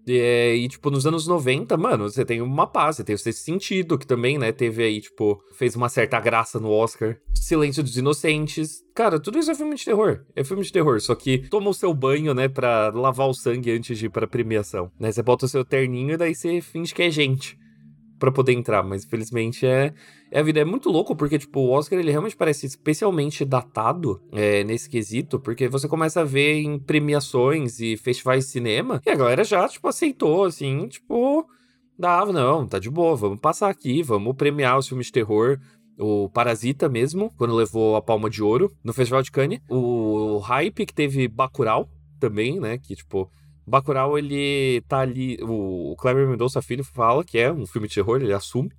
É, 0.08 0.56
e, 0.56 0.68
tipo, 0.68 0.90
nos 0.90 1.06
anos 1.06 1.28
90, 1.28 1.78
mano, 1.78 2.10
você 2.10 2.26
tem 2.26 2.42
uma 2.42 2.68
paz, 2.68 2.98
você 2.98 3.04
tem 3.04 3.16
o 3.16 3.18
Sexto 3.18 3.40
Sentido, 3.40 3.98
que 3.98 4.06
também, 4.06 4.38
né, 4.38 4.52
teve 4.52 4.84
aí, 4.84 5.00
tipo, 5.00 5.42
fez 5.54 5.76
uma 5.76 5.90
certa 5.90 6.20
graça 6.20 6.60
no 6.60 6.70
Oscar. 6.70 7.18
Silêncio 7.34 7.84
dos 7.84 7.98
Inocentes. 7.98 8.84
Cara, 8.96 9.20
tudo 9.20 9.40
isso 9.40 9.52
é 9.52 9.56
filme 9.56 9.76
de 9.76 9.86
terror. 9.86 10.22
É 10.36 10.44
filme 10.44 10.64
de 10.64 10.72
terror, 10.72 11.00
só 11.02 11.16
que 11.16 11.40
toma 11.50 11.70
o 11.70 11.74
seu 11.74 11.94
banho, 11.94 12.34
né, 12.34 12.48
pra 12.48 12.90
lavar 12.90 13.28
o 13.28 13.34
sangue 13.34 13.72
antes 13.72 13.98
de 13.98 14.08
ir 14.08 14.10
pra 14.10 14.28
premiação. 14.28 14.92
Né, 15.00 15.12
você 15.12 15.24
bota 15.24 15.46
o 15.46 15.50
seu 15.50 15.64
terninho 15.64 16.14
e 16.14 16.18
daí 16.18 16.36
você 16.36 16.62
finge 16.62 16.94
que 16.94 17.04
é 17.04 17.10
gente 17.10 17.58
pra 18.24 18.32
poder 18.32 18.54
entrar, 18.54 18.82
mas 18.84 19.04
infelizmente 19.04 19.66
é, 19.66 19.94
é 20.32 20.40
a 20.40 20.44
vida. 20.44 20.62
É 20.62 20.64
muito 20.64 20.90
louco, 20.90 21.14
porque, 21.14 21.38
tipo, 21.38 21.60
o 21.60 21.72
Oscar, 21.72 22.00
ele 22.00 22.10
realmente 22.10 22.38
parece 22.38 22.66
especialmente 22.66 23.44
datado 23.44 24.22
é, 24.32 24.64
nesse 24.64 24.90
quesito, 24.90 25.42
porque 25.42 25.68
você 25.68 25.90
começa 25.90 26.22
a 26.22 26.24
ver 26.24 26.62
em 26.62 26.80
premiações 26.80 27.82
e 27.82 27.98
festivais 27.98 28.46
de 28.46 28.52
cinema, 28.52 29.02
e 29.06 29.10
a 29.10 29.16
galera 29.16 29.44
já, 29.44 29.68
tipo, 29.68 29.90
aceitou, 29.90 30.46
assim, 30.46 30.88
tipo, 30.88 31.46
dava, 32.00 32.32
não, 32.32 32.66
tá 32.66 32.80
de 32.80 32.90
boa, 32.90 33.14
vamos 33.14 33.42
passar 33.42 33.70
aqui, 33.70 34.02
vamos 34.02 34.38
premiar 34.38 34.78
os 34.78 34.88
filmes 34.88 35.08
de 35.08 35.12
terror, 35.12 35.60
o 36.00 36.30
Parasita 36.30 36.88
mesmo, 36.88 37.30
quando 37.38 37.54
levou 37.54 37.98
a 37.98 38.02
Palma 38.02 38.30
de 38.30 38.42
Ouro 38.42 38.72
no 38.82 38.94
Festival 38.94 39.22
de 39.22 39.32
Cannes, 39.32 39.60
o 39.70 40.38
hype 40.38 40.86
que 40.86 40.94
teve 40.94 41.28
Bacurau 41.28 41.90
também, 42.22 42.58
né, 42.58 42.78
que, 42.78 42.96
tipo... 42.96 43.30
Bacurau, 43.66 44.18
ele 44.18 44.82
tá 44.88 45.00
ali. 45.00 45.38
O 45.42 45.96
Kleber 45.98 46.28
Mendonça 46.28 46.62
Filho 46.62 46.84
fala 46.84 47.24
que 47.24 47.38
é 47.38 47.52
um 47.52 47.66
filme 47.66 47.88
de 47.88 47.96
terror, 47.96 48.22
ele 48.22 48.34
assume. 48.34 48.72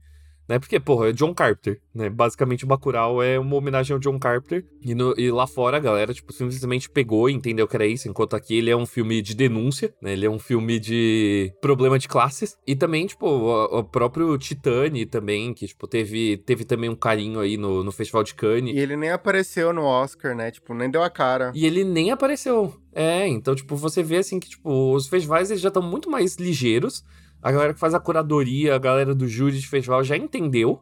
Né? 0.48 0.58
Porque, 0.58 0.78
porra, 0.78 1.08
é 1.08 1.12
John 1.12 1.32
Carpenter, 1.34 1.80
né? 1.94 2.10
Basicamente, 2.10 2.64
o 2.64 2.66
Bacurau 2.66 3.22
é 3.22 3.38
uma 3.38 3.56
homenagem 3.56 3.94
ao 3.94 3.98
John 3.98 4.18
Carpenter. 4.18 4.64
E, 4.82 4.94
no- 4.94 5.14
e 5.16 5.30
lá 5.30 5.46
fora, 5.46 5.78
a 5.78 5.80
galera, 5.80 6.12
tipo, 6.12 6.32
simplesmente 6.32 6.90
pegou 6.90 7.30
e 7.30 7.32
entendeu 7.32 7.66
que 7.66 7.74
era 7.74 7.86
isso. 7.86 8.08
Enquanto 8.08 8.34
aqui 8.36 8.56
ele 8.56 8.70
é 8.70 8.76
um 8.76 8.84
filme 8.84 9.22
de 9.22 9.34
denúncia, 9.34 9.94
né? 10.02 10.12
Ele 10.12 10.26
é 10.26 10.30
um 10.30 10.38
filme 10.38 10.78
de 10.78 11.50
problema 11.62 11.98
de 11.98 12.06
classes. 12.08 12.56
E 12.66 12.76
também, 12.76 13.06
tipo, 13.06 13.26
o, 13.26 13.78
o 13.78 13.84
próprio 13.84 14.36
Titane 14.36 15.06
também, 15.06 15.54
que, 15.54 15.66
tipo, 15.66 15.86
teve, 15.86 16.36
teve 16.36 16.64
também 16.64 16.90
um 16.90 16.96
carinho 16.96 17.40
aí 17.40 17.56
no, 17.56 17.82
no 17.82 17.90
Festival 17.92 18.22
de 18.22 18.34
Cannes. 18.34 18.74
E 18.74 18.78
ele 18.78 18.96
nem 18.96 19.10
apareceu 19.10 19.72
no 19.72 19.82
Oscar, 19.84 20.34
né? 20.36 20.50
Tipo, 20.50 20.74
nem 20.74 20.90
deu 20.90 21.02
a 21.02 21.08
cara. 21.08 21.52
E 21.54 21.64
ele 21.64 21.84
nem 21.84 22.10
apareceu. 22.10 22.74
É, 22.92 23.26
então, 23.26 23.54
tipo, 23.54 23.74
você 23.76 24.02
vê 24.02 24.18
assim 24.18 24.38
que, 24.38 24.48
tipo, 24.50 24.94
os 24.94 25.08
festivais 25.08 25.50
eles 25.50 25.62
já 25.62 25.68
estão 25.68 25.82
muito 25.82 26.08
mais 26.10 26.36
ligeiros. 26.36 27.02
A 27.44 27.52
galera 27.52 27.74
que 27.74 27.78
faz 27.78 27.92
a 27.92 28.00
curadoria, 28.00 28.74
a 28.74 28.78
galera 28.78 29.14
do 29.14 29.28
júri 29.28 29.60
de 29.60 29.68
festival 29.68 30.02
já 30.02 30.16
entendeu. 30.16 30.80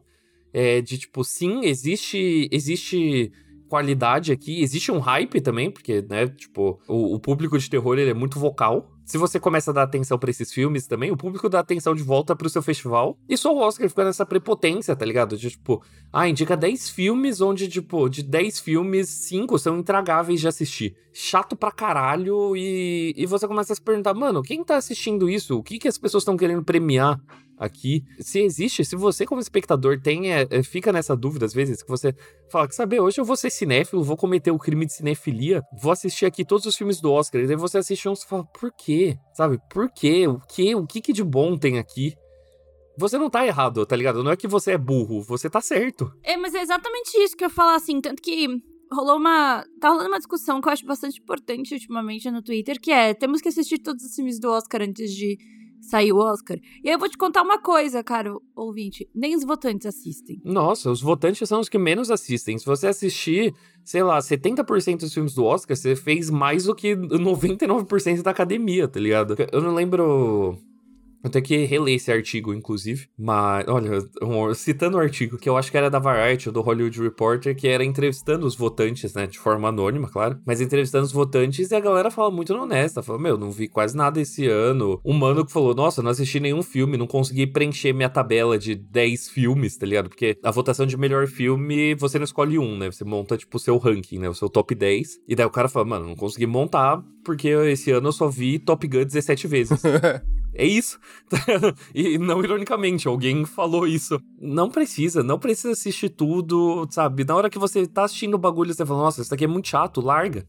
É, 0.53 0.79
de, 0.79 0.97
tipo, 0.97 1.21
sim, 1.21 1.65
existe, 1.65 2.47
existe 2.49 3.33
qualidade 3.67 4.31
aqui, 4.31 4.61
existe 4.61 4.89
um 4.89 4.99
hype 4.99 5.41
também, 5.41 5.69
porque, 5.69 6.01
né, 6.03 6.25
tipo, 6.27 6.79
o, 6.87 7.15
o 7.15 7.19
público 7.19 7.59
de 7.59 7.69
terror 7.69 7.99
ele 7.99 8.11
é 8.11 8.13
muito 8.13 8.39
vocal. 8.39 8.92
Se 9.05 9.17
você 9.17 9.39
começa 9.39 9.71
a 9.71 9.73
dar 9.73 9.83
atenção 9.83 10.17
pra 10.17 10.29
esses 10.29 10.51
filmes 10.51 10.87
também, 10.87 11.11
o 11.11 11.17
público 11.17 11.49
dá 11.49 11.59
atenção 11.59 11.93
de 11.93 12.01
volta 12.01 12.35
pro 12.35 12.49
seu 12.49 12.61
festival. 12.61 13.17
E 13.27 13.37
só 13.37 13.53
o 13.53 13.59
Oscar 13.59 13.89
fica 13.89 14.05
nessa 14.05 14.25
prepotência, 14.25 14.95
tá 14.95 15.05
ligado? 15.05 15.37
De, 15.37 15.49
tipo, 15.49 15.83
ah, 16.11 16.27
indica 16.27 16.55
10 16.55 16.89
filmes 16.89 17.41
onde, 17.41 17.67
tipo, 17.67 18.07
de 18.07 18.23
10 18.23 18.59
filmes, 18.59 19.09
5 19.09 19.59
são 19.59 19.77
intragáveis 19.77 20.39
de 20.39 20.47
assistir. 20.47 20.95
Chato 21.11 21.55
pra 21.55 21.71
caralho 21.71 22.55
e, 22.55 23.13
e 23.17 23.25
você 23.25 23.47
começa 23.47 23.73
a 23.73 23.75
se 23.75 23.81
perguntar, 23.81 24.13
mano, 24.13 24.41
quem 24.41 24.63
tá 24.63 24.77
assistindo 24.77 25.29
isso? 25.29 25.57
O 25.57 25.63
que, 25.63 25.77
que 25.77 25.87
as 25.87 25.97
pessoas 25.97 26.21
estão 26.21 26.37
querendo 26.37 26.63
premiar 26.63 27.19
aqui? 27.57 28.03
Se 28.19 28.39
existe, 28.39 28.83
se 28.83 28.95
você 28.95 29.25
como 29.25 29.41
espectador 29.41 29.99
tem, 30.01 30.33
é, 30.33 30.47
é, 30.49 30.63
fica 30.63 30.91
nessa 30.91 31.15
dúvida 31.15 31.45
às 31.45 31.53
vezes, 31.53 31.81
que 31.81 31.89
você 31.89 32.13
fala, 32.51 32.67
que 32.67 32.75
saber, 32.75 32.99
hoje 32.99 33.19
eu 33.19 33.25
vou 33.25 33.35
ser 33.35 33.49
cinéfilo, 33.49 34.03
vou 34.03 34.17
cometer 34.17 34.51
o 34.51 34.59
crime 34.59 34.85
de 34.85 34.93
cinefilia, 34.93 35.61
vou 35.81 35.91
assistir 35.91 36.25
aqui 36.25 36.45
todos 36.45 36.65
os 36.65 36.75
filmes 36.75 37.01
do 37.01 37.11
Oscar, 37.11 37.41
e 37.41 37.47
daí 37.47 37.55
você 37.55 37.77
assiste 37.77 38.07
uns 38.07 38.23
e 38.23 38.27
fala, 38.27 38.45
por 38.45 38.71
quê? 38.71 39.17
Sabe, 39.33 39.59
por 39.69 39.89
quê? 39.91 40.27
O 40.27 40.39
quê? 40.39 40.75
O 40.75 40.85
que 40.85 41.01
que 41.01 41.13
de 41.13 41.23
bom 41.23 41.57
tem 41.57 41.79
aqui? 41.79 42.13
Você 42.97 43.17
não 43.17 43.29
tá 43.29 43.45
errado, 43.45 43.85
tá 43.85 43.95
ligado? 43.95 44.23
Não 44.23 44.31
é 44.31 44.37
que 44.37 44.47
você 44.47 44.73
é 44.73 44.77
burro, 44.77 45.21
você 45.23 45.49
tá 45.49 45.59
certo. 45.59 46.11
É, 46.23 46.37
mas 46.37 46.53
é 46.53 46.61
exatamente 46.61 47.17
isso 47.17 47.35
que 47.35 47.43
eu 47.43 47.49
falar, 47.49 47.75
assim. 47.75 47.99
Tanto 47.99 48.21
que 48.21 48.47
rolou 48.91 49.17
uma. 49.17 49.65
Tá 49.79 49.89
rolando 49.89 50.09
uma 50.09 50.19
discussão 50.19 50.61
que 50.61 50.67
eu 50.67 50.73
acho 50.73 50.85
bastante 50.85 51.19
importante 51.19 51.73
ultimamente 51.73 52.29
no 52.29 52.43
Twitter, 52.43 52.79
que 52.79 52.91
é: 52.91 53.13
temos 53.13 53.41
que 53.41 53.49
assistir 53.49 53.79
todos 53.79 54.03
os 54.05 54.13
filmes 54.15 54.39
do 54.39 54.49
Oscar 54.51 54.83
antes 54.83 55.11
de 55.11 55.37
sair 55.83 56.11
o 56.11 56.17
Oscar. 56.17 56.57
E 56.83 56.89
aí 56.89 56.95
eu 56.95 56.99
vou 56.99 57.09
te 57.09 57.17
contar 57.17 57.41
uma 57.41 57.59
coisa, 57.59 58.03
cara, 58.03 58.35
ouvinte: 58.55 59.07
nem 59.13 59.35
os 59.35 59.43
votantes 59.43 59.85
assistem. 59.85 60.41
Nossa, 60.43 60.89
os 60.89 61.01
votantes 61.01 61.47
são 61.47 61.59
os 61.59 61.69
que 61.69 61.77
menos 61.77 62.09
assistem. 62.09 62.57
Se 62.57 62.65
você 62.65 62.87
assistir, 62.87 63.53
sei 63.83 64.03
lá, 64.03 64.19
70% 64.19 64.99
dos 64.99 65.13
filmes 65.13 65.35
do 65.35 65.43
Oscar, 65.43 65.75
você 65.75 65.95
fez 65.95 66.29
mais 66.29 66.65
do 66.65 66.75
que 66.75 66.95
99% 66.95 68.21
da 68.21 68.31
academia, 68.31 68.87
tá 68.87 68.99
ligado? 68.99 69.35
Eu 69.51 69.61
não 69.61 69.73
lembro 69.73 70.57
Eu 71.23 71.29
tenho 71.29 71.45
que 71.45 71.65
reler 71.65 71.95
esse 71.95 72.11
artigo, 72.11 72.53
inclusive. 72.53 73.07
Mas, 73.17 73.65
olha, 73.67 73.99
um, 74.21 74.53
citando 74.53 74.97
o 74.97 74.99
um 74.99 75.03
artigo, 75.03 75.37
que 75.37 75.47
eu 75.47 75.55
acho 75.55 75.71
que 75.71 75.77
era 75.77 75.89
da 75.89 75.99
Variety, 75.99 76.49
ou 76.49 76.53
do 76.53 76.61
Hollywood 76.61 77.01
Reporter, 77.01 77.55
que 77.55 77.67
era 77.67 77.83
entrevistando 77.83 78.45
os 78.45 78.55
votantes, 78.55 79.13
né? 79.13 79.25
De 79.25 79.39
forma 79.39 79.69
anônima, 79.69 80.09
claro. 80.09 80.39
Mas 80.45 80.59
entrevistando 80.59 81.05
os 81.05 81.11
votantes 81.11 81.71
e 81.71 81.75
a 81.75 81.79
galera 81.79 82.11
fala 82.11 82.29
muito 82.29 82.53
honesta. 82.53 83.01
Fala, 83.01 83.19
meu, 83.19 83.37
não 83.37 83.51
vi 83.51 83.67
quase 83.67 83.95
nada 83.95 84.19
esse 84.19 84.47
ano. 84.47 84.99
Um 85.05 85.13
mano 85.13 85.45
que 85.45 85.51
falou, 85.51 85.73
nossa, 85.73 86.01
não 86.03 86.11
assisti 86.11 86.39
nenhum 86.39 86.61
filme, 86.61 86.97
não 86.97 87.07
consegui 87.07 87.47
preencher 87.47 87.93
minha 87.93 88.09
tabela 88.09 88.57
de 88.57 88.75
10 88.75 89.29
filmes, 89.29 89.77
tá 89.77 89.85
ligado? 89.85 90.09
Porque 90.09 90.37
a 90.43 90.51
votação 90.51 90.85
de 90.85 90.97
melhor 90.97 91.27
filme, 91.27 91.95
você 91.95 92.17
não 92.17 92.25
escolhe 92.25 92.59
um, 92.59 92.77
né? 92.77 92.91
Você 92.91 93.05
monta, 93.05 93.37
tipo, 93.37 93.55
o 93.57 93.59
seu 93.59 93.77
ranking, 93.77 94.19
né? 94.19 94.27
O 94.27 94.33
seu 94.33 94.49
top 94.49 94.75
10. 94.75 95.21
E 95.27 95.35
daí 95.35 95.45
o 95.45 95.49
cara 95.49 95.69
fala, 95.69 95.85
mano, 95.85 96.07
não 96.07 96.15
consegui 96.15 96.45
montar 96.45 97.01
porque 97.23 97.47
esse 97.47 97.91
ano 97.91 98.09
eu 98.09 98.11
só 98.11 98.27
vi 98.27 98.59
Top 98.59 98.85
Gun 98.85 99.05
17 99.05 99.47
vezes. 99.47 99.81
É 100.55 100.65
isso. 100.65 100.99
e 101.93 102.17
não 102.17 102.43
ironicamente, 102.43 103.07
alguém 103.07 103.45
falou 103.45 103.87
isso. 103.87 104.19
Não 104.39 104.69
precisa, 104.69 105.23
não 105.23 105.39
precisa 105.39 105.71
assistir 105.71 106.09
tudo, 106.09 106.87
sabe? 106.91 107.23
Na 107.23 107.35
hora 107.35 107.49
que 107.49 107.57
você 107.57 107.87
tá 107.87 108.03
assistindo 108.03 108.35
o 108.35 108.39
bagulho, 108.39 108.73
você 108.73 108.85
fala, 108.85 109.03
nossa, 109.03 109.21
isso 109.21 109.33
aqui 109.33 109.45
é 109.45 109.47
muito 109.47 109.67
chato, 109.67 110.01
larga. 110.01 110.45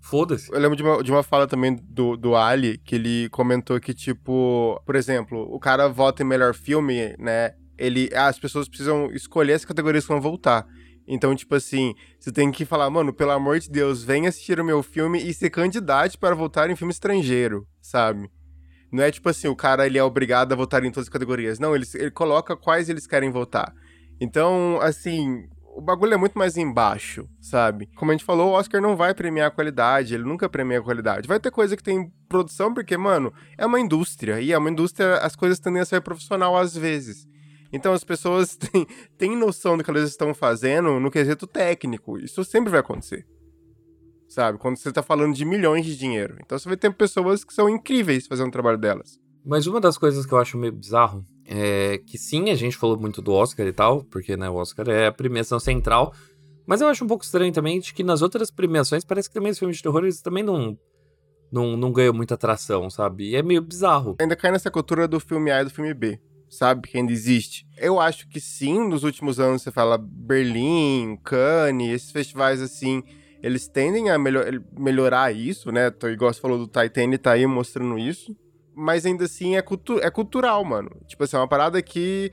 Foda-se. 0.00 0.52
Eu 0.52 0.60
lembro 0.60 0.76
de 0.76 0.82
uma, 0.82 1.02
de 1.02 1.10
uma 1.10 1.22
fala 1.22 1.46
também 1.46 1.76
do, 1.82 2.16
do 2.16 2.36
Ali, 2.36 2.76
que 2.78 2.94
ele 2.94 3.28
comentou 3.30 3.80
que, 3.80 3.94
tipo, 3.94 4.78
por 4.84 4.96
exemplo, 4.96 5.48
o 5.50 5.58
cara 5.58 5.88
vota 5.88 6.22
em 6.22 6.26
melhor 6.26 6.54
filme, 6.54 7.16
né? 7.18 7.54
Ele. 7.78 8.10
Ah, 8.14 8.26
as 8.26 8.38
pessoas 8.38 8.68
precisam 8.68 9.10
escolher 9.12 9.54
as 9.54 9.64
categorias 9.64 10.04
que 10.04 10.12
vão 10.12 10.20
voltar. 10.20 10.66
Então, 11.08 11.34
tipo 11.34 11.54
assim, 11.54 11.94
você 12.18 12.30
tem 12.30 12.52
que 12.52 12.64
falar, 12.66 12.88
mano, 12.90 13.14
pelo 13.14 13.30
amor 13.30 13.58
de 13.58 13.70
Deus, 13.70 14.04
vem 14.04 14.26
assistir 14.26 14.60
o 14.60 14.64
meu 14.64 14.82
filme 14.82 15.18
e 15.18 15.32
se 15.32 15.48
candidate 15.48 16.18
para 16.18 16.34
votar 16.34 16.68
em 16.68 16.76
filme 16.76 16.92
estrangeiro, 16.92 17.66
sabe? 17.80 18.28
Não 18.94 19.02
é 19.02 19.10
tipo 19.10 19.28
assim, 19.28 19.48
o 19.48 19.56
cara 19.56 19.86
ele 19.86 19.98
é 19.98 20.04
obrigado 20.04 20.52
a 20.52 20.56
votar 20.56 20.84
em 20.84 20.90
todas 20.90 21.08
as 21.08 21.12
categorias. 21.12 21.58
Não, 21.58 21.74
ele, 21.74 21.84
ele 21.94 22.12
coloca 22.12 22.56
quais 22.56 22.88
eles 22.88 23.08
querem 23.08 23.28
votar. 23.28 23.74
Então, 24.20 24.78
assim, 24.80 25.48
o 25.74 25.80
bagulho 25.80 26.14
é 26.14 26.16
muito 26.16 26.38
mais 26.38 26.56
embaixo, 26.56 27.28
sabe? 27.40 27.88
Como 27.96 28.12
a 28.12 28.14
gente 28.14 28.24
falou, 28.24 28.50
o 28.50 28.52
Oscar 28.52 28.80
não 28.80 28.96
vai 28.96 29.12
premiar 29.12 29.48
a 29.48 29.50
qualidade, 29.50 30.14
ele 30.14 30.22
nunca 30.22 30.48
premia 30.48 30.78
a 30.78 30.82
qualidade. 30.82 31.26
Vai 31.26 31.40
ter 31.40 31.50
coisa 31.50 31.76
que 31.76 31.82
tem 31.82 32.12
produção, 32.28 32.72
porque, 32.72 32.96
mano, 32.96 33.32
é 33.58 33.66
uma 33.66 33.80
indústria. 33.80 34.40
E 34.40 34.52
é 34.52 34.58
uma 34.58 34.70
indústria, 34.70 35.16
as 35.16 35.34
coisas 35.34 35.58
tendem 35.58 35.82
a 35.82 35.84
ser 35.84 36.00
profissional 36.00 36.56
às 36.56 36.76
vezes. 36.76 37.26
Então 37.72 37.92
as 37.92 38.04
pessoas 38.04 38.54
têm, 38.56 38.86
têm 39.18 39.36
noção 39.36 39.76
do 39.76 39.82
que 39.82 39.90
elas 39.90 40.08
estão 40.08 40.32
fazendo 40.32 41.00
no 41.00 41.10
quesito 41.10 41.48
técnico. 41.48 42.16
Isso 42.16 42.44
sempre 42.44 42.70
vai 42.70 42.78
acontecer. 42.78 43.26
Sabe? 44.34 44.58
Quando 44.58 44.76
você 44.76 44.90
tá 44.90 45.00
falando 45.00 45.32
de 45.32 45.44
milhões 45.44 45.86
de 45.86 45.96
dinheiro. 45.96 46.36
Então 46.44 46.58
você 46.58 46.68
vai 46.68 46.76
ter 46.76 46.92
pessoas 46.92 47.44
que 47.44 47.54
são 47.54 47.68
incríveis 47.68 48.26
fazendo 48.26 48.48
o 48.48 48.50
trabalho 48.50 48.76
delas. 48.76 49.16
Mas 49.46 49.68
uma 49.68 49.80
das 49.80 49.96
coisas 49.96 50.26
que 50.26 50.32
eu 50.32 50.38
acho 50.38 50.58
meio 50.58 50.72
bizarro 50.72 51.24
é 51.46 51.98
que 52.04 52.18
sim, 52.18 52.50
a 52.50 52.56
gente 52.56 52.76
falou 52.76 52.98
muito 52.98 53.22
do 53.22 53.32
Oscar 53.32 53.64
e 53.64 53.72
tal, 53.72 54.02
porque 54.02 54.36
né, 54.36 54.50
o 54.50 54.56
Oscar 54.56 54.88
é 54.88 55.06
a 55.06 55.12
premiação 55.12 55.60
central. 55.60 56.12
Mas 56.66 56.80
eu 56.80 56.88
acho 56.88 57.04
um 57.04 57.06
pouco 57.06 57.22
estranho 57.22 57.52
também 57.52 57.78
de 57.78 57.94
que 57.94 58.02
nas 58.02 58.22
outras 58.22 58.50
premiações 58.50 59.04
parece 59.04 59.28
que 59.28 59.34
também 59.34 59.52
os 59.52 59.58
filmes 59.58 59.76
de 59.76 59.84
terror 59.84 60.02
eles 60.02 60.20
também 60.20 60.42
não, 60.42 60.76
não, 61.52 61.76
não 61.76 61.92
ganham 61.92 62.12
muita 62.12 62.34
atração, 62.34 62.90
sabe? 62.90 63.30
E 63.30 63.36
é 63.36 63.42
meio 63.42 63.62
bizarro. 63.62 64.16
Ainda 64.20 64.34
cai 64.34 64.50
nessa 64.50 64.68
cultura 64.68 65.06
do 65.06 65.20
filme 65.20 65.52
A 65.52 65.60
e 65.60 65.64
do 65.64 65.70
filme 65.70 65.94
B 65.94 66.20
sabe? 66.48 66.88
Que 66.88 66.98
ainda 66.98 67.12
existe. 67.12 67.66
Eu 67.76 68.00
acho 68.00 68.28
que 68.28 68.40
sim, 68.40 68.88
nos 68.88 69.02
últimos 69.02 69.40
anos 69.40 69.62
você 69.62 69.72
fala 69.72 69.98
Berlim, 69.98 71.18
Cannes, 71.24 71.94
esses 71.94 72.12
festivais 72.12 72.62
assim, 72.62 73.02
eles 73.44 73.68
tendem 73.68 74.08
a 74.08 74.18
melhor, 74.18 74.46
melhorar 74.72 75.30
isso, 75.30 75.70
né? 75.70 75.92
Igual 76.04 76.32
você 76.32 76.40
falou 76.40 76.56
do 76.56 76.66
Titanic, 76.66 77.18
tá 77.18 77.32
aí 77.32 77.46
mostrando 77.46 77.98
isso. 77.98 78.34
Mas 78.74 79.04
ainda 79.04 79.26
assim 79.26 79.54
é, 79.54 79.60
cultu 79.60 79.98
é 79.98 80.10
cultural, 80.10 80.64
mano. 80.64 80.90
Tipo 81.06 81.24
assim, 81.24 81.36
é 81.36 81.40
uma 81.40 81.46
parada 81.46 81.82
que 81.82 82.32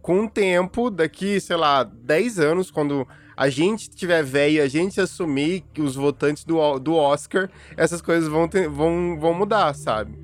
com 0.00 0.24
o 0.24 0.30
tempo, 0.30 0.88
daqui, 0.88 1.40
sei 1.40 1.56
lá, 1.56 1.82
10 1.82 2.38
anos, 2.38 2.70
quando 2.70 3.06
a 3.36 3.48
gente 3.48 3.90
tiver 3.90 4.22
velho, 4.22 4.62
a 4.62 4.68
gente 4.68 5.00
assumir 5.00 5.64
os 5.76 5.96
votantes 5.96 6.44
do, 6.44 6.78
do 6.78 6.94
Oscar, 6.94 7.50
essas 7.76 8.00
coisas 8.00 8.28
vão, 8.28 8.46
ter, 8.46 8.68
vão, 8.68 9.18
vão 9.18 9.34
mudar, 9.34 9.74
sabe? 9.74 10.16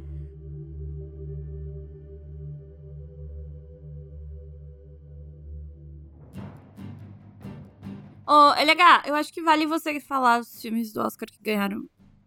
Ô, 8.28 8.30
oh, 8.30 8.52
LH, 8.60 9.04
eu 9.06 9.14
acho 9.14 9.32
que 9.32 9.40
vale 9.40 9.64
você 9.64 9.98
falar 10.00 10.38
os 10.38 10.60
filmes 10.60 10.92
do 10.92 11.00
Oscar 11.00 11.26
que 11.32 11.42
ganharam. 11.42 11.84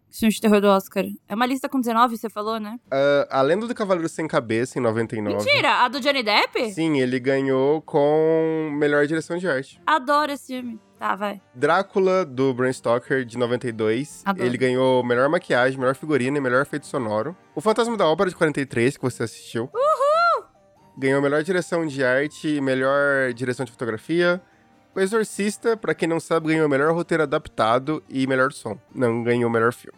Os 0.09 0.17
filmes 0.17 0.33
de 0.33 0.41
terror 0.41 0.59
do 0.59 0.65
Oscar. 0.65 1.05
É 1.29 1.35
uma 1.35 1.45
lista 1.45 1.69
com 1.69 1.79
19, 1.79 2.17
você 2.17 2.27
falou, 2.27 2.59
né? 2.59 2.79
Uh, 2.87 3.27
a 3.29 3.39
Lenda 3.43 3.67
do 3.67 3.75
Cavaleiro 3.75 4.09
Sem 4.09 4.27
Cabeça, 4.27 4.79
em 4.79 4.81
99. 4.81 5.37
Mentira! 5.37 5.83
A 5.83 5.87
do 5.87 5.99
Johnny 5.99 6.23
Depp? 6.23 6.71
Sim, 6.71 6.99
ele 6.99 7.19
ganhou 7.19 7.83
com 7.83 8.75
melhor 8.79 9.05
direção 9.05 9.37
de 9.37 9.47
arte. 9.47 9.79
Adoro 9.85 10.31
esse 10.31 10.47
filme. 10.47 10.79
Tá, 10.97 11.15
vai. 11.15 11.39
Drácula, 11.53 12.25
do 12.25 12.51
Bram 12.51 12.73
Stoker, 12.73 13.23
de 13.23 13.37
92. 13.37 14.23
Adoro. 14.25 14.43
Ele 14.43 14.57
ganhou 14.57 15.03
melhor 15.03 15.29
maquiagem, 15.29 15.79
melhor 15.79 15.93
figurino 15.93 16.35
e 16.35 16.41
melhor 16.41 16.63
efeito 16.63 16.87
sonoro. 16.87 17.37
O 17.53 17.61
Fantasma 17.61 17.95
da 17.95 18.07
Ópera, 18.07 18.27
de 18.27 18.35
43, 18.35 18.97
que 18.97 19.03
você 19.03 19.21
assistiu. 19.21 19.69
Uhul! 19.71 20.45
Ganhou 20.97 21.21
melhor 21.21 21.43
direção 21.43 21.85
de 21.85 22.03
arte 22.03 22.47
e 22.47 22.59
melhor 22.59 23.31
direção 23.33 23.63
de 23.63 23.71
fotografia. 23.71 24.41
O 24.93 24.99
Exorcista, 24.99 25.77
para 25.77 25.95
quem 25.95 26.07
não 26.07 26.19
sabe, 26.19 26.47
ganhou 26.49 26.67
melhor 26.67 26.93
roteiro 26.93 27.23
adaptado 27.23 28.03
e 28.09 28.27
melhor 28.27 28.51
som. 28.51 28.77
Não 28.93 29.23
ganhou 29.23 29.49
melhor 29.49 29.73
filme. 29.73 29.97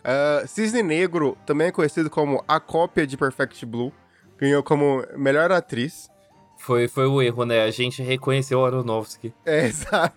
Uh, 0.00 0.46
Cisne 0.46 0.82
Negro, 0.82 1.36
também 1.46 1.68
é 1.68 1.72
conhecido 1.72 2.10
como 2.10 2.44
a 2.46 2.60
cópia 2.60 3.06
de 3.06 3.16
Perfect 3.16 3.64
Blue, 3.64 3.92
ganhou 4.38 4.62
como 4.62 5.04
melhor 5.16 5.50
atriz. 5.50 6.10
Foi, 6.58 6.86
foi 6.86 7.06
o 7.06 7.22
erro, 7.22 7.46
né? 7.46 7.62
A 7.62 7.70
gente 7.70 8.02
reconheceu 8.02 8.60
o 8.60 8.66
Aronofsky. 8.66 9.32
É, 9.46 9.64
exato. 9.66 10.14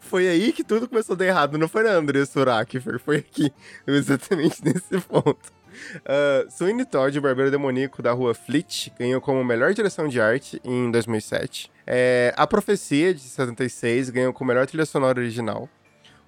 Foi 0.00 0.28
aí 0.28 0.52
que 0.52 0.62
tudo 0.62 0.86
começou 0.86 1.14
a 1.14 1.16
dar 1.16 1.24
errado. 1.24 1.56
Não 1.56 1.68
foi 1.68 1.82
na 1.82 1.92
André 1.92 2.26
Surak, 2.26 2.78
foi, 2.78 2.98
foi 2.98 3.16
aqui. 3.16 3.50
Exatamente 3.86 4.62
nesse 4.62 5.00
ponto. 5.08 5.50
Uh, 5.96 6.50
Sweeney 6.50 6.84
Todd, 6.84 7.18
o 7.18 7.22
barbeiro 7.22 7.50
demoníaco 7.50 8.02
da 8.02 8.12
rua 8.12 8.34
Fleet, 8.34 8.92
ganhou 8.98 9.22
como 9.22 9.42
melhor 9.42 9.72
direção 9.72 10.06
de 10.06 10.20
arte 10.20 10.60
em 10.62 10.90
2007. 10.90 11.71
É, 11.94 12.32
a 12.38 12.46
Profecia, 12.46 13.12
de 13.12 13.20
76, 13.20 14.08
ganhou 14.08 14.32
como 14.32 14.48
melhor 14.48 14.66
trilha 14.66 14.86
sonora 14.86 15.20
original. 15.20 15.68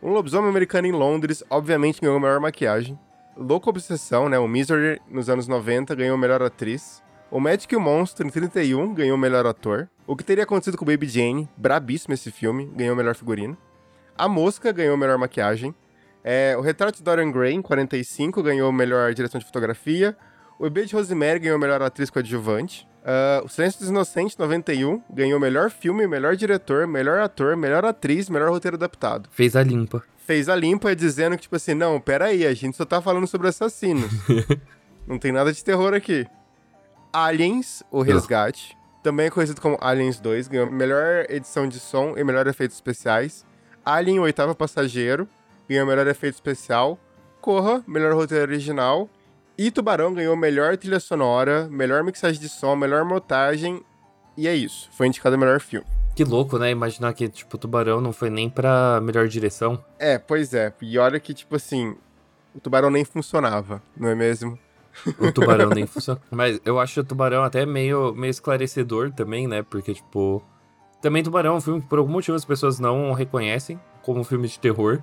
Um 0.03 0.11
lobisomem 0.11 0.51
americano 0.51 0.87
em 0.87 0.93
Londres, 0.93 1.43
obviamente, 1.49 2.03
ganhou 2.03 2.21
melhor 2.21 2.39
maquiagem. 2.39 2.99
Louco 3.35 3.71
Obsessão, 3.71 4.29
né, 4.29 4.39
o 4.39 4.47
Misery, 4.47 5.01
nos 5.09 5.31
anos 5.31 5.49
90, 5.49 5.95
ganhou 5.95 6.19
melhor 6.19 6.43
atriz. 6.43 7.03
O 7.31 7.41
Magic 7.41 7.73
e 7.73 7.79
o 7.79 7.81
Monstro, 7.81 8.27
em 8.27 8.31
31, 8.31 8.93
ganhou 8.93 9.17
melhor 9.17 9.47
ator. 9.47 9.89
O 10.07 10.15
que 10.15 10.23
teria 10.23 10.45
acontecido 10.45 10.77
com 10.77 10.85
Baby 10.85 11.09
Jane, 11.09 11.49
brabíssimo 11.57 12.13
esse 12.13 12.31
filme, 12.31 12.71
ganhou 12.77 12.95
melhor 12.95 13.15
figurino. 13.15 13.57
A 14.19 14.29
Mosca 14.29 14.71
ganhou 14.71 14.99
melhor 14.99 15.17
maquiagem. 15.17 15.75
É, 16.23 16.55
o 16.59 16.61
Retrato 16.61 16.99
de 16.99 17.03
Dorian 17.03 17.33
Gray, 17.33 17.55
em 17.55 17.63
45, 17.63 18.43
ganhou 18.43 18.71
melhor 18.71 19.15
direção 19.15 19.39
de 19.39 19.47
fotografia. 19.47 20.15
O 20.59 20.65
Bebê 20.65 20.85
de 20.87 20.95
Rosemary 20.95 21.41
ganhou 21.41 21.59
melhor 21.59 21.83
atriz 21.83 22.11
coadjuvante. 22.11 22.87
Uh, 23.03 23.45
o 23.45 23.49
Silêncio 23.49 23.81
dos 23.81 23.89
Inocentes, 23.89 24.37
91, 24.37 25.03
ganhou 25.13 25.39
melhor 25.39 25.71
filme, 25.71 26.07
melhor 26.07 26.37
diretor, 26.37 26.87
melhor 26.87 27.19
ator, 27.19 27.57
melhor 27.57 27.85
atriz, 27.85 28.31
melhor 28.31 28.49
roteiro 28.51 28.77
adaptado. 28.77 29.29
Fez 29.31 29.57
a 29.57 29.63
limpa. 29.63 30.03
Fez 30.17 30.49
a 30.49 30.57
limpa 30.57 30.95
dizendo 30.97 31.37
que, 31.37 31.43
tipo 31.43 31.57
assim, 31.57 31.75
não, 31.75 32.01
peraí, 32.01 32.47
a 32.47 32.55
gente 32.55 32.77
só 32.77 32.85
tá 32.85 33.03
falando 33.03 33.27
sobre 33.27 33.49
assassinos. 33.49 34.11
não 35.07 35.19
tem 35.19 35.33
nada 35.33 35.53
de 35.53 35.63
terror 35.63 35.93
aqui. 35.93 36.27
Aliens, 37.13 37.83
o 37.91 38.01
Resgate, 38.01 38.77
também 39.03 39.27
é 39.27 39.31
conhecido 39.31 39.61
como 39.61 39.77
Aliens 39.81 40.19
2, 40.19 40.49
ganhou 40.49 40.71
melhor 40.71 41.27
edição 41.29 41.69
de 41.69 41.79
som 41.79 42.15
e 42.17 42.25
melhor 42.25 42.47
efeitos 42.47 42.77
especiais. 42.77 43.45
Alien, 43.85 44.19
o 44.19 44.23
oitavo 44.23 44.55
passageiro, 44.55 45.29
ganhou 45.69 45.87
melhor 45.87 46.07
efeito 46.07 46.35
especial. 46.35 46.99
Corra, 47.43 47.85
melhor 47.87 48.15
roteiro 48.15 48.45
original. 48.45 49.11
E 49.57 49.71
Tubarão 49.71 50.13
ganhou 50.13 50.37
melhor 50.37 50.77
trilha 50.77 50.99
sonora, 50.99 51.69
melhor 51.71 52.03
mixagem 52.03 52.41
de 52.41 52.49
som, 52.49 52.75
melhor 52.75 53.05
montagem. 53.05 53.83
E 54.37 54.49
é 54.49 54.55
isso. 54.55 54.89
Foi 54.93 55.07
indicado 55.07 55.37
o 55.37 55.39
melhor 55.39 55.61
filme. 55.61 55.87
Que 56.15 56.25
louco, 56.25 56.59
né? 56.59 56.71
Imaginar 56.71 57.13
que, 57.13 57.29
tipo, 57.29 57.57
Tubarão 57.57 58.01
não 58.01 58.13
foi 58.13 58.31
nem 58.31 58.51
pra 58.51 59.01
melhor 59.01 59.29
direção. 59.29 59.83
É, 59.99 60.19
pois 60.19 60.55
é. 60.55 60.73
E 60.81 60.99
olha 60.99 61.21
que, 61.21 61.33
tipo 61.35 61.55
assim, 61.57 61.97
o 62.55 62.61
Tubarão 62.61 62.91
nem 62.91 63.05
funcionava, 63.05 63.83
não 63.97 64.09
é 64.09 64.15
mesmo? 64.15 64.59
O 65.19 65.33
Tubarão 65.33 65.71
nem 65.75 65.87
funciona. 65.87 66.21
Mas 66.31 66.61
eu 66.65 66.79
acho 66.79 67.01
o 67.01 67.05
Tubarão 67.05 67.43
até 67.43 67.67
meio, 67.67 68.15
meio 68.15 68.31
esclarecedor 68.31 69.13
também, 69.13 69.47
né? 69.47 69.63
Porque, 69.63 69.95
tipo. 69.95 70.43
Também 71.01 71.23
Tubarão 71.23 71.55
é 71.55 71.57
um 71.57 71.61
filme 71.61 71.81
que, 71.81 71.87
por 71.87 71.99
algum 71.99 72.13
motivo, 72.13 72.37
as 72.37 72.45
pessoas 72.45 72.79
não 72.79 73.13
reconhecem 73.13 73.79
como 74.03 74.21
um 74.21 74.25
filme 74.25 74.49
de 74.49 74.59
terror. 74.59 75.03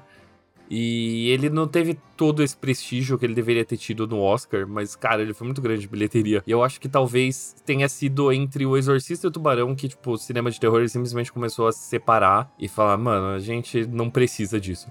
E 0.73 1.29
ele 1.31 1.49
não 1.49 1.67
teve 1.67 1.99
todo 2.15 2.41
esse 2.41 2.55
prestígio 2.55 3.19
que 3.19 3.25
ele 3.25 3.33
deveria 3.33 3.65
ter 3.65 3.75
tido 3.75 4.07
no 4.07 4.21
Oscar, 4.21 4.65
mas, 4.65 4.95
cara, 4.95 5.21
ele 5.21 5.33
foi 5.33 5.45
muito 5.45 5.61
grande 5.61 5.81
de 5.81 5.87
bilheteria. 5.89 6.41
E 6.47 6.51
eu 6.51 6.63
acho 6.63 6.79
que 6.79 6.87
talvez 6.87 7.53
tenha 7.65 7.89
sido 7.89 8.31
entre 8.31 8.65
o 8.65 8.77
Exorcista 8.77 9.27
e 9.27 9.29
o 9.29 9.31
Tubarão 9.31 9.75
que, 9.75 9.89
tipo, 9.89 10.11
o 10.11 10.17
cinema 10.17 10.49
de 10.49 10.57
terror 10.61 10.87
simplesmente 10.87 11.29
começou 11.29 11.67
a 11.67 11.73
se 11.73 11.89
separar 11.89 12.49
e 12.57 12.69
falar, 12.69 12.95
mano, 12.97 13.35
a 13.35 13.39
gente 13.39 13.85
não 13.85 14.09
precisa 14.09 14.61
disso 14.61 14.89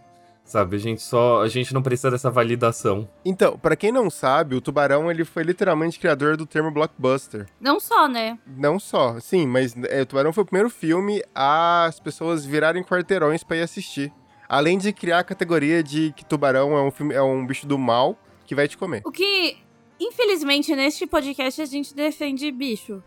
Sabe? 0.50 0.74
A 0.74 0.78
gente 0.80 1.00
só. 1.00 1.42
A 1.42 1.48
gente 1.48 1.72
não 1.72 1.80
precisa 1.80 2.10
dessa 2.10 2.28
validação. 2.28 3.08
Então, 3.24 3.56
pra 3.56 3.76
quem 3.76 3.92
não 3.92 4.10
sabe, 4.10 4.56
o 4.56 4.60
Tubarão 4.60 5.08
ele 5.08 5.24
foi 5.24 5.44
literalmente 5.44 6.00
criador 6.00 6.36
do 6.36 6.44
termo 6.44 6.72
blockbuster. 6.72 7.46
Não 7.60 7.78
só, 7.78 8.08
né? 8.08 8.36
Não 8.44 8.76
só, 8.80 9.20
sim, 9.20 9.46
mas 9.46 9.76
é, 9.88 10.02
o 10.02 10.06
Tubarão 10.06 10.32
foi 10.32 10.42
o 10.42 10.46
primeiro 10.46 10.68
filme 10.68 11.22
a 11.32 11.84
as 11.84 12.00
pessoas 12.00 12.44
virarem 12.44 12.82
quarteirões 12.82 13.44
pra 13.44 13.58
ir 13.58 13.62
assistir. 13.62 14.12
Além 14.50 14.76
de 14.78 14.92
criar 14.92 15.20
a 15.20 15.24
categoria 15.24 15.80
de 15.80 16.12
que 16.16 16.24
Tubarão 16.24 16.76
é 16.76 16.82
um 16.82 16.90
filme, 16.90 17.14
é 17.14 17.22
um 17.22 17.46
bicho 17.46 17.68
do 17.68 17.78
mal 17.78 18.18
que 18.44 18.52
vai 18.52 18.66
te 18.66 18.76
comer. 18.76 19.00
O 19.04 19.12
que, 19.12 19.56
infelizmente, 20.00 20.74
neste 20.74 21.06
podcast 21.06 21.62
a 21.62 21.64
gente 21.64 21.94
defende 21.94 22.50
bicho. 22.50 23.00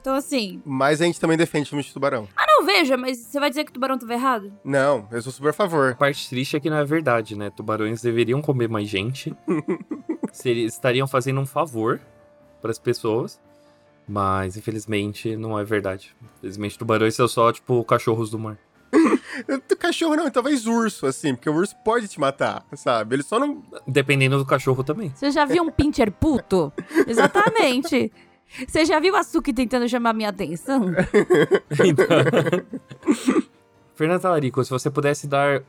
Então, 0.00 0.14
assim. 0.14 0.62
Mas 0.64 1.00
a 1.00 1.04
gente 1.06 1.18
também 1.18 1.36
defende 1.36 1.68
filmes 1.68 1.86
de 1.86 1.92
tubarão. 1.92 2.28
Ah, 2.36 2.44
não, 2.46 2.64
veja, 2.64 2.96
mas 2.96 3.18
você 3.18 3.40
vai 3.40 3.48
dizer 3.48 3.64
que 3.64 3.70
o 3.70 3.72
tubarão 3.74 3.98
tava 3.98 4.12
errado? 4.12 4.52
Não, 4.62 5.08
eu 5.10 5.20
sou 5.20 5.32
super 5.32 5.48
a 5.48 5.52
favor. 5.52 5.92
A 5.92 5.96
parte 5.96 6.28
triste 6.28 6.56
é 6.56 6.60
que 6.60 6.70
não 6.70 6.76
é 6.76 6.84
verdade, 6.84 7.34
né? 7.34 7.50
Tubarões 7.50 8.00
deveriam 8.02 8.40
comer 8.40 8.68
mais 8.68 8.86
gente. 8.88 9.34
Seria- 10.30 10.66
estariam 10.66 11.08
fazendo 11.08 11.40
um 11.40 11.46
favor 11.46 12.00
para 12.62 12.70
as 12.70 12.78
pessoas. 12.78 13.40
Mas, 14.06 14.56
infelizmente, 14.56 15.34
não 15.36 15.58
é 15.58 15.64
verdade. 15.64 16.14
Infelizmente, 16.38 16.78
tubarões 16.78 17.14
são 17.16 17.26
só, 17.26 17.50
tipo, 17.50 17.82
cachorros 17.84 18.30
do 18.30 18.38
mar. 18.38 18.58
Cachorro 19.78 20.16
não, 20.16 20.30
talvez 20.30 20.66
urso, 20.66 21.06
assim, 21.06 21.34
porque 21.34 21.50
o 21.50 21.54
urso 21.54 21.76
pode 21.84 22.08
te 22.08 22.18
matar, 22.18 22.64
sabe? 22.74 23.16
Ele 23.16 23.22
só 23.22 23.38
não. 23.38 23.62
Dependendo 23.86 24.38
do 24.38 24.46
cachorro 24.46 24.82
também. 24.82 25.12
Você 25.14 25.30
já 25.30 25.44
viu 25.44 25.62
um 25.62 25.70
pincher 25.70 26.10
puto? 26.10 26.72
Exatamente. 27.06 28.10
Você 28.66 28.84
já 28.84 28.98
viu 28.98 29.14
a 29.14 29.22
Suki 29.22 29.52
tentando 29.52 29.88
chamar 29.88 30.14
minha 30.14 30.30
atenção? 30.30 30.86
Então... 31.84 32.06
Fernanda 33.94 34.20
Talarico, 34.20 34.64
se 34.64 34.70
você 34.70 34.90
pudesse 34.90 35.26
dar 35.26 35.62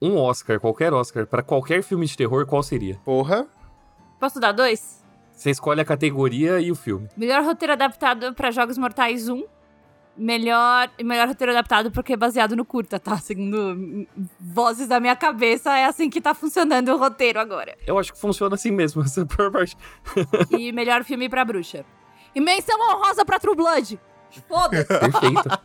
um 0.00 0.16
Oscar, 0.16 0.58
qualquer 0.58 0.92
Oscar, 0.92 1.26
pra 1.26 1.42
qualquer 1.42 1.82
filme 1.82 2.04
de 2.04 2.16
terror, 2.16 2.44
qual 2.44 2.62
seria? 2.62 2.98
Porra. 3.04 3.46
Posso 4.18 4.40
dar 4.40 4.52
dois? 4.52 5.02
Você 5.32 5.50
escolhe 5.50 5.80
a 5.80 5.84
categoria 5.84 6.60
e 6.60 6.70
o 6.70 6.74
filme. 6.74 7.08
Melhor 7.16 7.42
roteiro 7.42 7.72
adaptado 7.72 8.34
pra 8.34 8.50
Jogos 8.50 8.76
Mortais 8.76 9.28
1. 9.28 9.42
Melhor, 10.16 10.90
melhor 11.02 11.26
roteiro 11.26 11.52
adaptado 11.52 11.90
porque 11.90 12.12
é 12.12 12.16
baseado 12.16 12.54
no 12.54 12.64
curta, 12.66 13.00
tá? 13.00 13.16
Segundo 13.16 14.06
vozes 14.38 14.86
da 14.86 15.00
minha 15.00 15.16
cabeça, 15.16 15.76
é 15.76 15.86
assim 15.86 16.10
que 16.10 16.20
tá 16.20 16.34
funcionando 16.34 16.90
o 16.90 16.98
roteiro 16.98 17.40
agora. 17.40 17.76
Eu 17.86 17.98
acho 17.98 18.12
que 18.12 18.20
funciona 18.20 18.54
assim 18.54 18.70
mesmo, 18.70 19.00
essa 19.04 19.24
parte. 19.24 19.76
E 20.50 20.70
melhor 20.70 21.02
filme 21.02 21.28
pra 21.28 21.44
bruxa. 21.44 21.84
E 22.34 22.40
menção 22.40 22.78
honrosa 22.78 23.24
pra 23.24 23.38
True 23.38 23.56
Blood. 23.56 23.98
Foda-se. 24.48 24.84
Perfeito. 24.84 25.60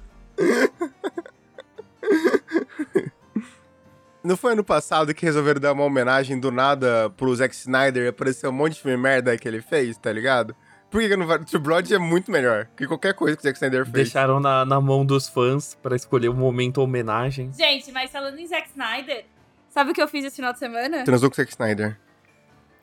Não 4.23 4.35
foi 4.35 4.53
ano 4.53 4.63
passado 4.63 5.13
que 5.13 5.25
resolveram 5.25 5.61
dar 5.61 5.73
uma 5.73 5.83
homenagem 5.85 6.39
do 6.39 6.51
nada 6.51 7.09
pro 7.11 7.33
Zack 7.33 7.55
Snyder 7.55 8.03
e 8.03 8.07
apareceu 8.09 8.49
um 8.49 8.53
monte 8.53 8.73
de 8.73 8.81
filme 8.81 8.97
merda 8.97 9.37
que 9.37 9.47
ele 9.47 9.61
fez, 9.61 9.97
tá 9.97 10.11
ligado? 10.11 10.55
Por 10.89 11.01
que 11.01 11.09
que 11.09 11.17
não 11.17 11.27
vai? 11.27 11.39
True 11.43 11.61
Blood 11.61 11.93
é 11.93 11.97
muito 11.97 12.31
melhor 12.31 12.67
que 12.75 12.87
qualquer 12.87 13.13
coisa 13.13 13.35
que 13.35 13.41
o 13.41 13.43
Zack 13.43 13.57
Snyder 13.57 13.83
fez. 13.83 13.93
Deixaram 13.93 14.39
na, 14.39 14.65
na 14.65 14.79
mão 14.79 15.05
dos 15.05 15.27
fãs 15.27 15.75
pra 15.75 15.95
escolher 15.95 16.29
um 16.29 16.33
momento 16.33 16.77
homenagem. 16.81 17.51
Gente, 17.53 17.91
mas 17.91 18.09
falando 18.09 18.39
em 18.39 18.47
Zack 18.47 18.69
Snyder, 18.69 19.25
sabe 19.69 19.91
o 19.91 19.93
que 19.93 20.01
eu 20.01 20.07
fiz 20.07 20.23
esse 20.23 20.37
final 20.37 20.53
de 20.53 20.59
semana? 20.59 21.03
Transou 21.03 21.29
com 21.29 21.33
o 21.33 21.37
Zack 21.37 21.51
Snyder. 21.51 21.99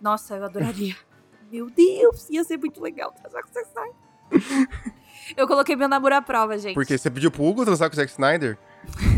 Nossa, 0.01 0.37
eu 0.37 0.45
adoraria. 0.45 0.97
Meu 1.51 1.71
Deus, 1.71 2.29
ia 2.29 2.45
ser 2.45 2.59
muito 2.59 2.83
legal 2.83 3.13
transar 3.13 3.43
com 3.43 3.51
o 3.51 3.53
Zack 3.53 3.69
Snyder. 3.69 4.95
Eu 5.37 5.47
coloquei 5.47 5.75
meu 5.75 5.89
namoro 5.89 6.15
à 6.15 6.21
prova, 6.21 6.59
gente. 6.59 6.75
Porque 6.75 6.99
você 6.99 7.11
pediu 7.11 7.31
pro 7.31 7.45
Hugo 7.45 7.65
transar 7.65 7.89
com 7.89 7.95
o 7.95 7.97
Zack 7.97 8.11
Snyder? 8.11 8.59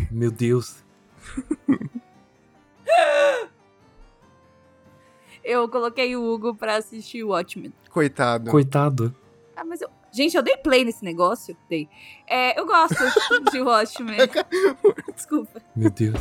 Meu 0.08 0.30
Deus. 0.30 0.84
Eu 5.46 5.68
coloquei 5.68 6.16
o 6.16 6.24
Hugo 6.24 6.56
pra 6.56 6.74
assistir 6.74 7.22
o 7.22 7.28
Watchmen. 7.28 7.72
Coitado. 7.88 8.50
Coitado. 8.50 9.14
Ah, 9.54 9.64
mas 9.64 9.80
eu... 9.80 9.88
Gente, 10.10 10.36
eu 10.36 10.42
dei 10.42 10.56
play 10.56 10.84
nesse 10.84 11.04
negócio? 11.04 11.56
Dei. 11.68 11.88
É, 12.26 12.58
eu 12.58 12.66
gosto 12.66 12.96
de 13.52 13.60
Watchmen. 13.60 14.18
Desculpa. 15.14 15.62
Meu 15.76 15.88
Deus. 15.90 16.18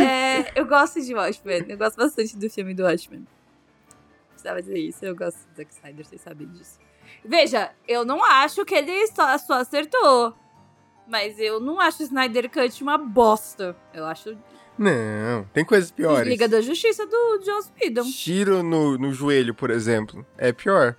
É, 0.00 0.58
eu 0.58 0.66
gosto 0.66 1.00
de 1.00 1.14
Watchmen. 1.14 1.66
Eu 1.68 1.78
gosto 1.78 1.96
bastante 1.96 2.36
do 2.36 2.50
filme 2.50 2.74
do 2.74 2.82
Watchmen. 2.82 3.24
Precisava 4.30 4.60
dizer 4.60 4.78
isso. 4.78 5.04
Eu 5.04 5.14
gosto 5.14 5.38
do 5.48 5.56
Zack 5.56 5.72
Snyder, 5.72 6.04
vocês 6.04 6.20
sabem 6.20 6.48
disso. 6.48 6.80
Veja, 7.24 7.70
eu 7.86 8.04
não 8.04 8.24
acho 8.24 8.64
que 8.64 8.74
ele 8.74 9.06
só, 9.06 9.38
só 9.38 9.54
acertou. 9.60 10.34
Mas 11.06 11.38
eu 11.38 11.60
não 11.60 11.78
acho 11.78 12.02
o 12.02 12.06
Snyder 12.06 12.50
Cut 12.50 12.82
uma 12.82 12.98
bosta. 12.98 13.76
Eu 13.92 14.04
acho 14.04 14.36
Não, 14.78 15.44
tem 15.52 15.64
coisas 15.64 15.90
piores. 15.90 16.28
Liga 16.28 16.48
da 16.48 16.60
Justiça 16.60 17.06
do 17.06 17.40
Joss 17.44 17.70
Whedon. 17.80 18.04
Tiro 18.04 18.62
no, 18.62 18.98
no 18.98 19.12
joelho, 19.12 19.54
por 19.54 19.70
exemplo. 19.70 20.26
É 20.36 20.52
pior. 20.52 20.96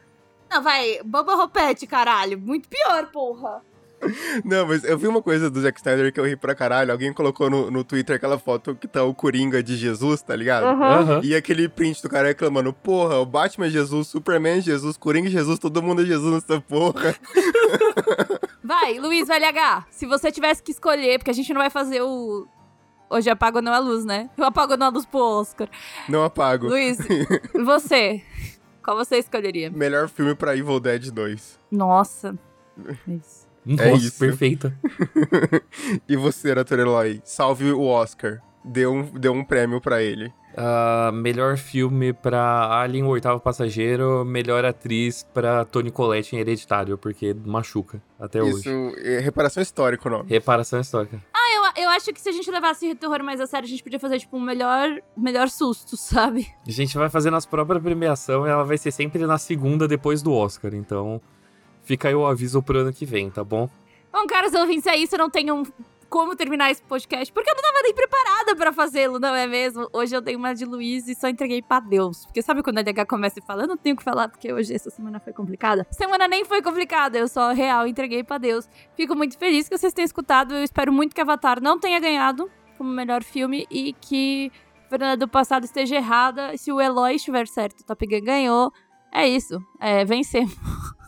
Não, 0.50 0.64
vai, 0.64 1.00
Boba 1.04 1.36
Roupete, 1.36 1.86
caralho. 1.86 2.40
Muito 2.40 2.70
pior, 2.70 3.08
porra. 3.12 3.62
Não, 4.44 4.68
mas 4.68 4.84
eu 4.84 4.98
vi 4.98 5.08
uma 5.08 5.22
coisa 5.22 5.50
do 5.50 5.62
Zack 5.62 5.80
Snyder 5.80 6.12
que 6.12 6.20
eu 6.20 6.26
ri 6.26 6.36
pra 6.36 6.56
caralho. 6.56 6.92
Alguém 6.92 7.14
colocou 7.14 7.50
no, 7.50 7.72
no 7.72 7.84
Twitter 7.84 8.16
aquela 8.16 8.38
foto 8.38 8.76
que 8.76 8.88
tá 8.88 9.04
o 9.04 9.14
Coringa 9.14 9.62
de 9.62 9.76
Jesus, 9.76 10.22
tá 10.22 10.36
ligado? 10.36 10.66
Aham. 10.66 11.22
E 11.24 11.36
aquele 11.36 11.68
print 11.68 12.02
do 12.02 12.10
cara 12.10 12.28
reclamando, 12.28 12.74
porra, 12.74 13.20
o 13.20 13.26
Batman 13.26 13.68
é 13.68 13.70
Jesus, 13.70 14.08
Superman 14.08 14.60
é 14.60 14.62
Jesus, 14.62 14.98
Coringa 14.98 15.28
é 15.28 15.32
Jesus, 15.32 15.60
todo 15.60 15.82
mundo 15.82 16.02
é 16.02 16.06
Jesus 16.06 16.34
nessa 16.34 16.62
porra. 16.62 17.16
Vai, 18.64 18.98
Luiz 18.98 19.28
VLH, 19.28 19.86
se 19.92 20.06
você 20.06 20.32
tivesse 20.32 20.64
que 20.64 20.72
escolher, 20.72 21.20
porque 21.20 21.30
a 21.32 21.34
gente 21.34 21.54
não 21.54 21.62
vai 21.62 21.70
fazer 21.70 22.02
o. 22.02 22.48
Hoje 23.10 23.30
apago 23.30 23.62
não 23.62 23.74
a 23.74 23.80
luz, 23.80 24.04
né? 24.06 24.30
Eu 24.38 24.46
apago 24.46 24.76
não 24.78 24.88
a 24.88 24.90
luz 24.90 25.06
pro 25.06 25.20
Oscar. 25.20 25.68
Não 26.10 26.24
apago. 26.24 26.68
Luiz, 26.68 26.98
você. 27.66 28.22
Qual 28.84 28.98
você 28.98 29.18
escolheria? 29.18 29.70
Melhor 29.70 30.08
filme 30.10 30.36
pra 30.36 30.56
Evil 30.56 30.80
Dead 30.80 31.10
2. 31.12 31.60
Nossa. 31.72 32.38
Isso. 33.08 33.46
Nossa, 33.66 33.84
É 33.84 33.94
isso. 33.94 34.20
perfeita. 34.20 34.78
E 36.08 36.16
você. 36.16 36.52
Eloy, 36.52 37.22
salve 37.24 37.72
o 37.72 37.84
Oscar. 37.86 38.42
Deu 38.64 38.92
um, 38.92 39.04
deu 39.04 39.32
um 39.34 39.44
prêmio 39.44 39.80
pra 39.80 40.02
ele. 40.02 40.34
Ah, 40.58 41.12
melhor 41.14 41.58
filme 41.58 42.14
pra 42.14 42.80
Alien, 42.82 43.04
o 43.04 43.10
oitavo 43.10 43.40
passageiro. 43.40 44.24
Melhor 44.26 44.66
atriz 44.66 45.24
pra 45.34 45.66
Toni 45.66 45.92
Collette 45.92 46.36
em 46.36 46.40
Hereditário, 46.40 46.98
porque 46.98 47.36
machuca 47.46 48.02
até 48.20 48.40
Isso 48.44 48.70
hoje. 48.70 48.96
é 49.08 49.20
reparação 49.20 49.62
histórica 49.62 50.08
o 50.08 50.12
nome. 50.12 50.30
Reparação 50.30 50.80
histórica. 50.80 51.18
Eu, 51.18 51.22
eu 51.76 51.90
acho 51.90 52.12
que 52.14 52.22
se 52.22 52.30
a 52.30 52.32
gente 52.32 52.50
levasse 52.50 52.96
terror 52.96 53.24
mais 53.24 53.40
a 53.42 53.48
sério, 53.48 53.66
a 53.66 53.70
gente 53.70 53.84
podia 53.84 54.00
fazer, 54.00 54.20
tipo, 54.20 54.38
um 54.38 54.42
melhor, 54.42 55.02
melhor 55.16 55.50
susto, 55.50 55.98
sabe? 55.98 56.48
A 56.68 56.72
gente 56.72 56.98
vai 56.98 57.10
fazer 57.10 57.30
nossa 57.30 57.48
própria 57.48 57.80
premiação 57.80 58.46
e 58.48 58.50
ela 58.50 58.64
vai 58.64 58.78
ser 58.78 58.92
sempre 58.92 59.26
na 59.26 59.38
segunda 59.38 59.88
depois 59.88 60.22
do 60.22 60.34
Oscar. 60.34 60.74
Então, 60.74 61.22
fica 61.84 62.08
aí 62.08 62.16
o 62.16 62.26
aviso 62.26 62.62
pro 62.62 62.80
ano 62.80 62.94
que 62.94 63.06
vem, 63.06 63.30
tá 63.30 63.44
bom? 63.44 63.70
Bom, 64.12 64.26
caros 64.28 64.54
ouvintes, 64.54 64.88
é 64.88 64.96
isso. 64.96 65.16
Eu 65.16 65.20
não 65.20 65.30
tenho 65.30 65.66
como 66.10 66.36
terminar 66.36 66.72
esse 66.72 66.82
podcast, 66.84 67.32
porque 67.34 67.50
eu 67.50 67.56
não 67.56 67.62
tava 67.62 67.82
nem 67.84 67.94
preparada 67.94 68.56
pra 68.56 68.72
fazê-lo, 68.72 69.20
não 69.20 69.36
é 69.36 69.48
mesmo? 69.48 69.88
Hoje 69.92 70.16
eu 70.16 70.22
dei 70.22 70.36
uma 70.36 70.54
de 70.54 70.66
Luiz 70.66 71.08
e 71.08 71.16
só 71.16 71.28
entreguei 71.28 71.62
pra 71.62 71.80
Deus. 71.80 72.26
Porque 72.26 72.42
sabe 72.42 72.64
quando 72.64 72.80
a 72.80 72.82
DH 72.82 73.06
começa 73.08 73.40
e 73.40 73.42
fala, 73.42 73.64
eu 73.64 73.68
não 73.68 73.78
tenho 73.78 73.96
o 73.96 73.98
que 73.98 74.04
falar, 74.04 74.30
porque 74.30 74.52
hoje 74.52 74.74
essa 74.74 74.90
semana 74.90 75.20
foi 75.20 75.34
complicada? 75.34 75.86
Semana 75.92 76.28
nem 76.28 76.46
foi 76.46 76.62
complicada, 76.62 77.18
eu 77.18 77.28
só 77.28 77.52
real 77.52 77.88
entreguei 77.88 78.24
pra 78.24 78.38
Deus. 78.38 78.68
Fico 78.96 79.16
muito 79.16 79.38
feliz 79.38 79.68
que 79.68 79.78
vocês 79.78 79.94
tenham 79.94 80.06
escutado. 80.06 80.54
Eu 80.54 80.64
espero 80.64 80.92
muito 80.92 81.14
que 81.14 81.22
Avatar 81.22 81.62
não 81.62 81.80
tenha 81.80 82.00
ganhado 82.00 82.50
como 82.78 82.90
melhor 82.90 83.24
filme 83.24 83.66
e 83.70 83.94
que 83.94 84.52
Fernanda 84.90 85.18
do 85.18 85.28
passado 85.28 85.64
esteja 85.64 85.96
errada. 85.96 86.58
Se 86.58 86.72
o 86.72 86.80
Eloy 86.80 87.16
estiver 87.16 87.48
certo, 87.48 87.84
Top 87.84 88.06
Gun 88.06 88.24
ganhou. 88.24 88.72
É 89.12 89.28
isso. 89.28 89.60
É, 89.80 90.04
vencemos. 90.04 90.56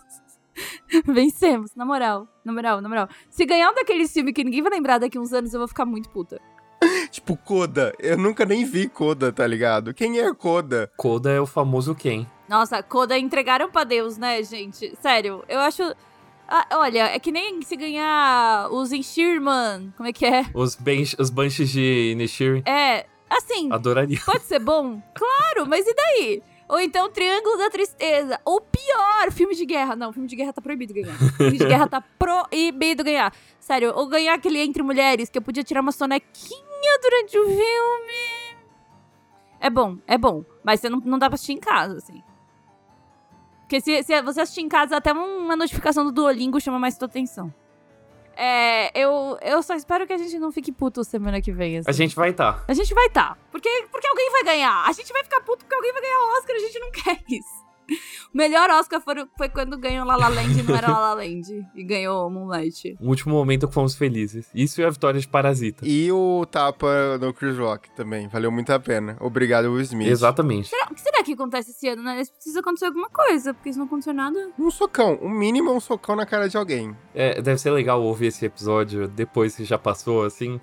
vencemos, 1.05 1.75
na 1.75 1.85
moral. 1.85 2.27
Na 2.43 2.53
moral, 2.53 2.81
na 2.81 2.89
moral. 2.89 3.09
Se 3.29 3.45
ganhar 3.45 3.71
um 3.71 3.75
daqueles 3.75 4.11
filmes 4.11 4.33
que 4.33 4.43
ninguém 4.43 4.61
vai 4.61 4.71
lembrar 4.71 4.97
daqui 4.97 5.17
uns 5.19 5.33
anos, 5.33 5.53
eu 5.53 5.59
vou 5.59 5.67
ficar 5.67 5.85
muito 5.85 6.09
puta. 6.09 6.39
Tipo, 7.11 7.35
Coda. 7.37 7.93
Eu 7.99 8.17
nunca 8.17 8.45
nem 8.45 8.63
vi 8.65 8.87
Coda, 8.87 9.31
tá 9.31 9.45
ligado? 9.47 9.93
Quem 9.93 10.19
é 10.19 10.33
Coda? 10.33 10.91
Coda 10.97 11.31
é 11.31 11.39
o 11.39 11.45
famoso 11.45 11.95
quem? 11.95 12.27
Nossa, 12.47 12.81
Coda 12.83 13.17
entregaram 13.17 13.69
pra 13.69 13.83
Deus, 13.83 14.17
né, 14.17 14.41
gente? 14.43 14.93
Sério, 15.01 15.43
eu 15.47 15.59
acho. 15.59 15.83
Ah, 16.47 16.65
olha, 16.73 17.05
é 17.09 17.19
que 17.19 17.31
nem 17.31 17.61
se 17.61 17.75
ganhar 17.75 18.69
os 18.71 18.91
Enshirman. 18.93 19.93
Como 19.97 20.07
é 20.07 20.13
que 20.13 20.25
é? 20.25 20.45
Os, 20.53 20.75
bench, 20.75 21.15
os 21.19 21.29
Banshees 21.29 21.69
de 21.69 22.13
Nishiri. 22.15 22.63
É. 22.65 23.05
Assim, 23.29 23.69
Adoraria. 23.71 24.19
pode 24.25 24.43
ser 24.43 24.59
bom? 24.59 25.01
Claro, 25.13 25.67
mas 25.67 25.85
e 25.85 25.93
daí? 25.93 26.43
Ou 26.67 26.79
então 26.79 27.09
Triângulo 27.09 27.57
da 27.57 27.69
Tristeza. 27.69 28.39
Ou 28.43 28.59
pior, 28.59 29.31
filme 29.31 29.55
de 29.55 29.65
guerra. 29.65 29.95
Não, 29.95 30.11
filme 30.11 30.27
de 30.27 30.35
guerra 30.35 30.51
tá 30.53 30.61
proibido 30.61 30.93
ganhar. 30.93 31.17
Filme 31.37 31.57
de 31.57 31.65
guerra 31.65 31.87
tá 31.87 32.01
proibido 32.19 33.03
ganhar. 33.03 33.33
Sério, 33.59 33.93
ou 33.95 34.07
ganhar 34.07 34.33
aquele 34.33 34.59
Entre 34.59 34.83
Mulheres, 34.83 35.29
que 35.29 35.37
eu 35.37 35.41
podia 35.41 35.63
tirar 35.63 35.81
uma 35.81 35.91
sonequinha 35.91 36.99
durante 37.01 37.37
o 37.39 37.45
filme. 37.45 38.57
É 39.59 39.69
bom, 39.69 39.97
é 40.05 40.17
bom. 40.17 40.43
Mas 40.63 40.79
você 40.81 40.89
não, 40.89 40.99
não 40.99 41.17
dá 41.17 41.27
pra 41.29 41.35
assistir 41.35 41.53
em 41.53 41.59
casa, 41.59 41.97
assim. 41.97 42.21
Porque 43.61 43.81
se, 43.81 44.03
se 44.03 44.21
você 44.21 44.41
assistir 44.41 44.61
em 44.61 44.69
casa, 44.69 44.97
até 44.97 45.11
uma 45.11 45.55
notificação 45.55 46.05
do 46.05 46.11
Duolingo 46.11 46.59
chama 46.59 46.79
mais 46.79 46.95
sua 46.95 47.05
atenção. 47.05 47.53
É, 48.37 48.91
eu, 48.93 49.37
eu 49.41 49.63
só 49.63 49.73
espero 49.73 50.05
que 50.05 50.13
a 50.13 50.17
gente 50.17 50.37
não 50.37 50.51
fique 50.51 50.71
puto 50.71 51.03
semana 51.03 51.41
que 51.41 51.51
vem. 51.51 51.79
assim. 51.79 51.89
A 51.89 51.91
gente 51.91 52.15
vai 52.15 52.29
estar. 52.29 52.53
Tá. 52.53 52.63
A 52.67 52.73
gente 52.73 52.93
vai 52.93 53.09
tá. 53.09 53.35
Porque, 53.51 53.69
porque 53.91 54.07
alguém 54.07 54.31
vai 54.31 54.43
ganhar. 54.43 54.85
A 54.87 54.91
gente 54.91 55.11
vai 55.11 55.23
ficar 55.23 55.41
puto 55.41 55.65
porque 55.65 55.73
alguém 55.73 55.91
vai 55.91 56.01
ganhar 56.01 56.19
o 56.19 56.37
Oscar. 56.37 56.55
A 56.55 56.59
gente 56.59 56.79
não 56.79 56.91
quer 56.91 57.19
isso. 57.27 57.66
O 58.33 58.37
melhor 58.37 58.69
Oscar 58.69 59.01
foi, 59.01 59.15
foi 59.37 59.49
quando 59.49 59.77
ganhou 59.77 60.05
La 60.05 60.15
La 60.15 60.27
Land 60.27 60.59
e 60.59 60.63
não 60.63 60.75
era 60.75 60.91
La 60.91 60.99
La 60.99 61.13
Land. 61.15 61.65
E 61.73 61.83
ganhou 61.83 62.29
Moonlight. 62.29 62.97
O 62.99 63.07
último 63.07 63.33
momento 63.33 63.67
que 63.67 63.73
fomos 63.73 63.95
felizes. 63.95 64.49
Isso 64.53 64.81
e 64.81 64.83
a 64.83 64.89
vitória 64.89 65.19
de 65.19 65.27
Parasita. 65.27 65.87
E 65.87 66.11
o 66.11 66.45
tapa 66.45 67.17
no 67.19 67.33
Chris 67.33 67.57
Rock 67.57 67.89
também. 67.91 68.27
Valeu 68.27 68.51
muito 68.51 68.71
a 68.71 68.79
pena. 68.79 69.17
Obrigado, 69.19 69.71
Will 69.71 69.81
Smith. 69.81 70.09
Exatamente. 70.09 70.67
Será, 70.67 70.87
o 70.91 70.93
que 70.93 71.01
será 71.01 71.23
que 71.23 71.33
acontece 71.33 71.71
esse 71.71 71.87
ano, 71.87 72.03
né? 72.03 72.21
Precisa 72.35 72.59
acontecer 72.59 72.85
alguma 72.85 73.09
coisa, 73.09 73.53
porque 73.53 73.71
se 73.71 73.79
não 73.79 73.85
aconteceu 73.85 74.13
nada. 74.13 74.51
Um 74.59 74.69
socão. 74.69 75.15
O 75.15 75.29
mínimo 75.29 75.69
é 75.69 75.73
um 75.73 75.79
socão 75.79 76.15
na 76.15 76.25
cara 76.25 76.47
de 76.49 76.57
alguém. 76.57 76.95
É, 77.15 77.41
deve 77.41 77.59
ser 77.59 77.71
legal 77.71 78.03
ouvir 78.03 78.27
esse 78.27 78.45
episódio 78.45 79.07
depois 79.07 79.55
que 79.55 79.63
já 79.63 79.77
passou, 79.77 80.25
assim. 80.25 80.59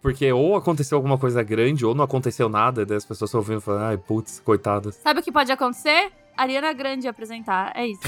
Porque 0.00 0.32
ou 0.32 0.56
aconteceu 0.56 0.96
alguma 0.96 1.16
coisa 1.16 1.44
grande, 1.44 1.86
ou 1.86 1.94
não 1.94 2.04
aconteceu 2.04 2.48
nada, 2.48 2.84
daí 2.84 2.96
as 2.96 3.04
pessoas 3.04 3.28
estão 3.28 3.40
ouvindo 3.40 3.58
e 3.58 3.60
falando, 3.60 3.82
ai, 3.82 3.96
putz, 3.96 4.40
coitadas. 4.40 4.96
Sabe 4.96 5.20
o 5.20 5.22
que 5.22 5.30
pode 5.30 5.52
acontecer? 5.52 6.10
Ariana 6.36 6.72
Grande 6.72 7.06
apresentar. 7.08 7.72
É 7.76 7.86
isso. 7.86 8.00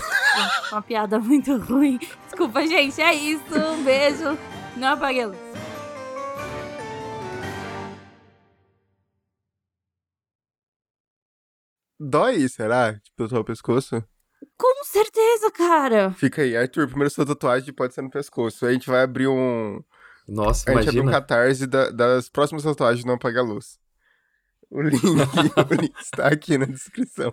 Uma 0.73 0.83
piada 0.83 1.19
muito 1.19 1.57
ruim. 1.59 1.99
Desculpa, 2.25 2.67
gente. 2.67 3.01
É 3.01 3.15
isso. 3.15 3.55
Um 3.55 3.83
beijo. 3.85 4.37
Não 4.77 4.89
apague 4.89 5.21
a 5.21 5.27
luz. 5.29 5.39
Dói, 11.99 12.49
será? 12.49 12.95
Tipo, 13.01 13.25
o 13.39 13.45
pescoço? 13.45 14.03
Com 14.59 14.85
certeza, 14.85 15.51
cara. 15.51 16.11
Fica 16.13 16.43
aí, 16.43 16.57
Arthur, 16.57 16.87
primeiro 16.87 17.11
sua 17.11 17.25
tatuagem 17.25 17.73
pode 17.73 17.95
ser 17.95 18.03
no 18.03 18.11
pescoço. 18.11 18.65
Aí 18.65 18.73
a 18.73 18.75
gente 18.75 18.89
vai 18.91 19.03
abrir 19.03 19.29
um. 19.29 19.83
Nossa, 20.29 20.71
a 20.71 20.75
gente 20.75 20.83
imagina. 20.85 21.01
abre 21.03 21.09
um 21.11 21.13
catarse 21.13 21.67
da- 21.67 21.91
das 21.91 22.29
próximas 22.29 22.63
tatuagens 22.63 23.05
Não 23.05 23.15
Apaga 23.15 23.41
a 23.41 23.43
Luz. 23.43 23.79
O 24.71 24.83
link, 24.83 25.01
o 25.07 25.75
link 25.81 25.95
está 26.01 26.27
aqui 26.29 26.59
na 26.59 26.67
descrição. 26.67 27.33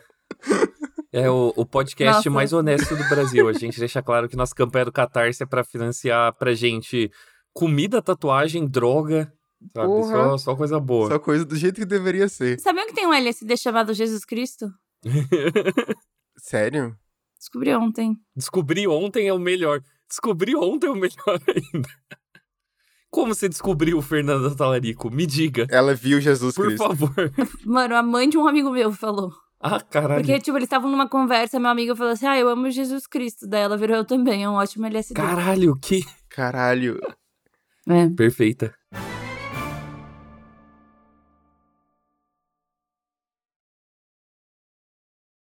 É 1.14 1.30
o, 1.30 1.54
o 1.58 1.66
podcast 1.66 2.16
Nossa. 2.18 2.30
mais 2.30 2.54
honesto 2.54 2.96
do 2.96 3.04
Brasil. 3.10 3.48
A 3.50 3.54
gente 3.54 3.78
deixa 3.78 4.02
claro 4.02 4.30
que 4.30 4.36
nossa 4.38 4.56
campanha 4.56 4.86
do 4.86 4.92
Catarse 4.92 5.44
é 5.44 5.46
pra 5.46 5.64
financiar 5.64 6.34
pra 6.34 6.54
gente 6.54 7.12
comida, 7.54 8.02
tatuagem, 8.02 8.66
droga, 8.66 9.32
sabe? 9.74 9.88
Porra. 9.88 10.14
Só, 10.14 10.38
só 10.38 10.56
coisa 10.56 10.80
boa. 10.80 11.10
Só 11.10 11.20
coisa 11.20 11.44
do 11.44 11.56
jeito 11.56 11.82
que 11.82 11.86
deveria 11.86 12.30
ser. 12.30 12.60
Sabiam 12.62 12.88
que 12.88 12.94
tem 12.94 13.06
um 13.06 13.14
LSD 13.14 13.58
chamado 13.58 13.94
Jesus 13.94 14.24
Cristo? 14.24 14.72
Sério? 16.38 16.96
Descobri 17.38 17.74
ontem. 17.76 18.16
Descobri 18.36 18.88
ontem 18.88 19.28
é 19.28 19.34
o 19.34 19.40
melhor. 19.40 19.82
Descobri 20.08 20.56
ontem 20.56 20.88
é 20.88 20.92
o 20.92 20.96
melhor 20.96 21.42
ainda. 21.48 21.90
Como 23.10 23.36
você 23.36 23.50
descobriu 23.50 23.98
o 23.98 24.02
Fernando 24.02 24.56
Talarico? 24.56 25.12
Me 25.12 25.26
diga. 25.26 25.68
Ela 25.70 25.94
viu 25.94 26.22
Jesus 26.22 26.56
Por 26.56 26.68
Cristo. 26.68 26.88
favor. 26.88 27.14
Mano, 27.66 27.96
a 27.96 28.02
mãe 28.02 28.30
de 28.30 28.38
um 28.38 28.48
amigo 28.48 28.70
meu 28.72 28.94
falou. 28.94 29.32
Ah, 29.62 29.80
caralho. 29.80 30.24
Porque, 30.24 30.40
tipo, 30.40 30.58
eles 30.58 30.66
estavam 30.66 30.90
numa 30.90 31.08
conversa, 31.08 31.60
meu 31.60 31.70
amigo 31.70 31.96
falou 31.96 32.14
assim: 32.14 32.26
Ah, 32.26 32.38
eu 32.38 32.50
amo 32.50 32.70
Jesus 32.72 33.06
Cristo. 33.06 33.48
Daí 33.48 33.62
ela 33.62 33.78
virou 33.78 33.98
eu 33.98 34.06
também, 34.06 34.44
é 34.44 34.50
um 34.50 34.54
ótimo 34.54 34.88
LSD. 34.88 35.14
Caralho, 35.14 35.78
que. 35.80 36.04
Caralho. 36.30 37.00
É. 37.88 38.10
Perfeita. 38.10 38.74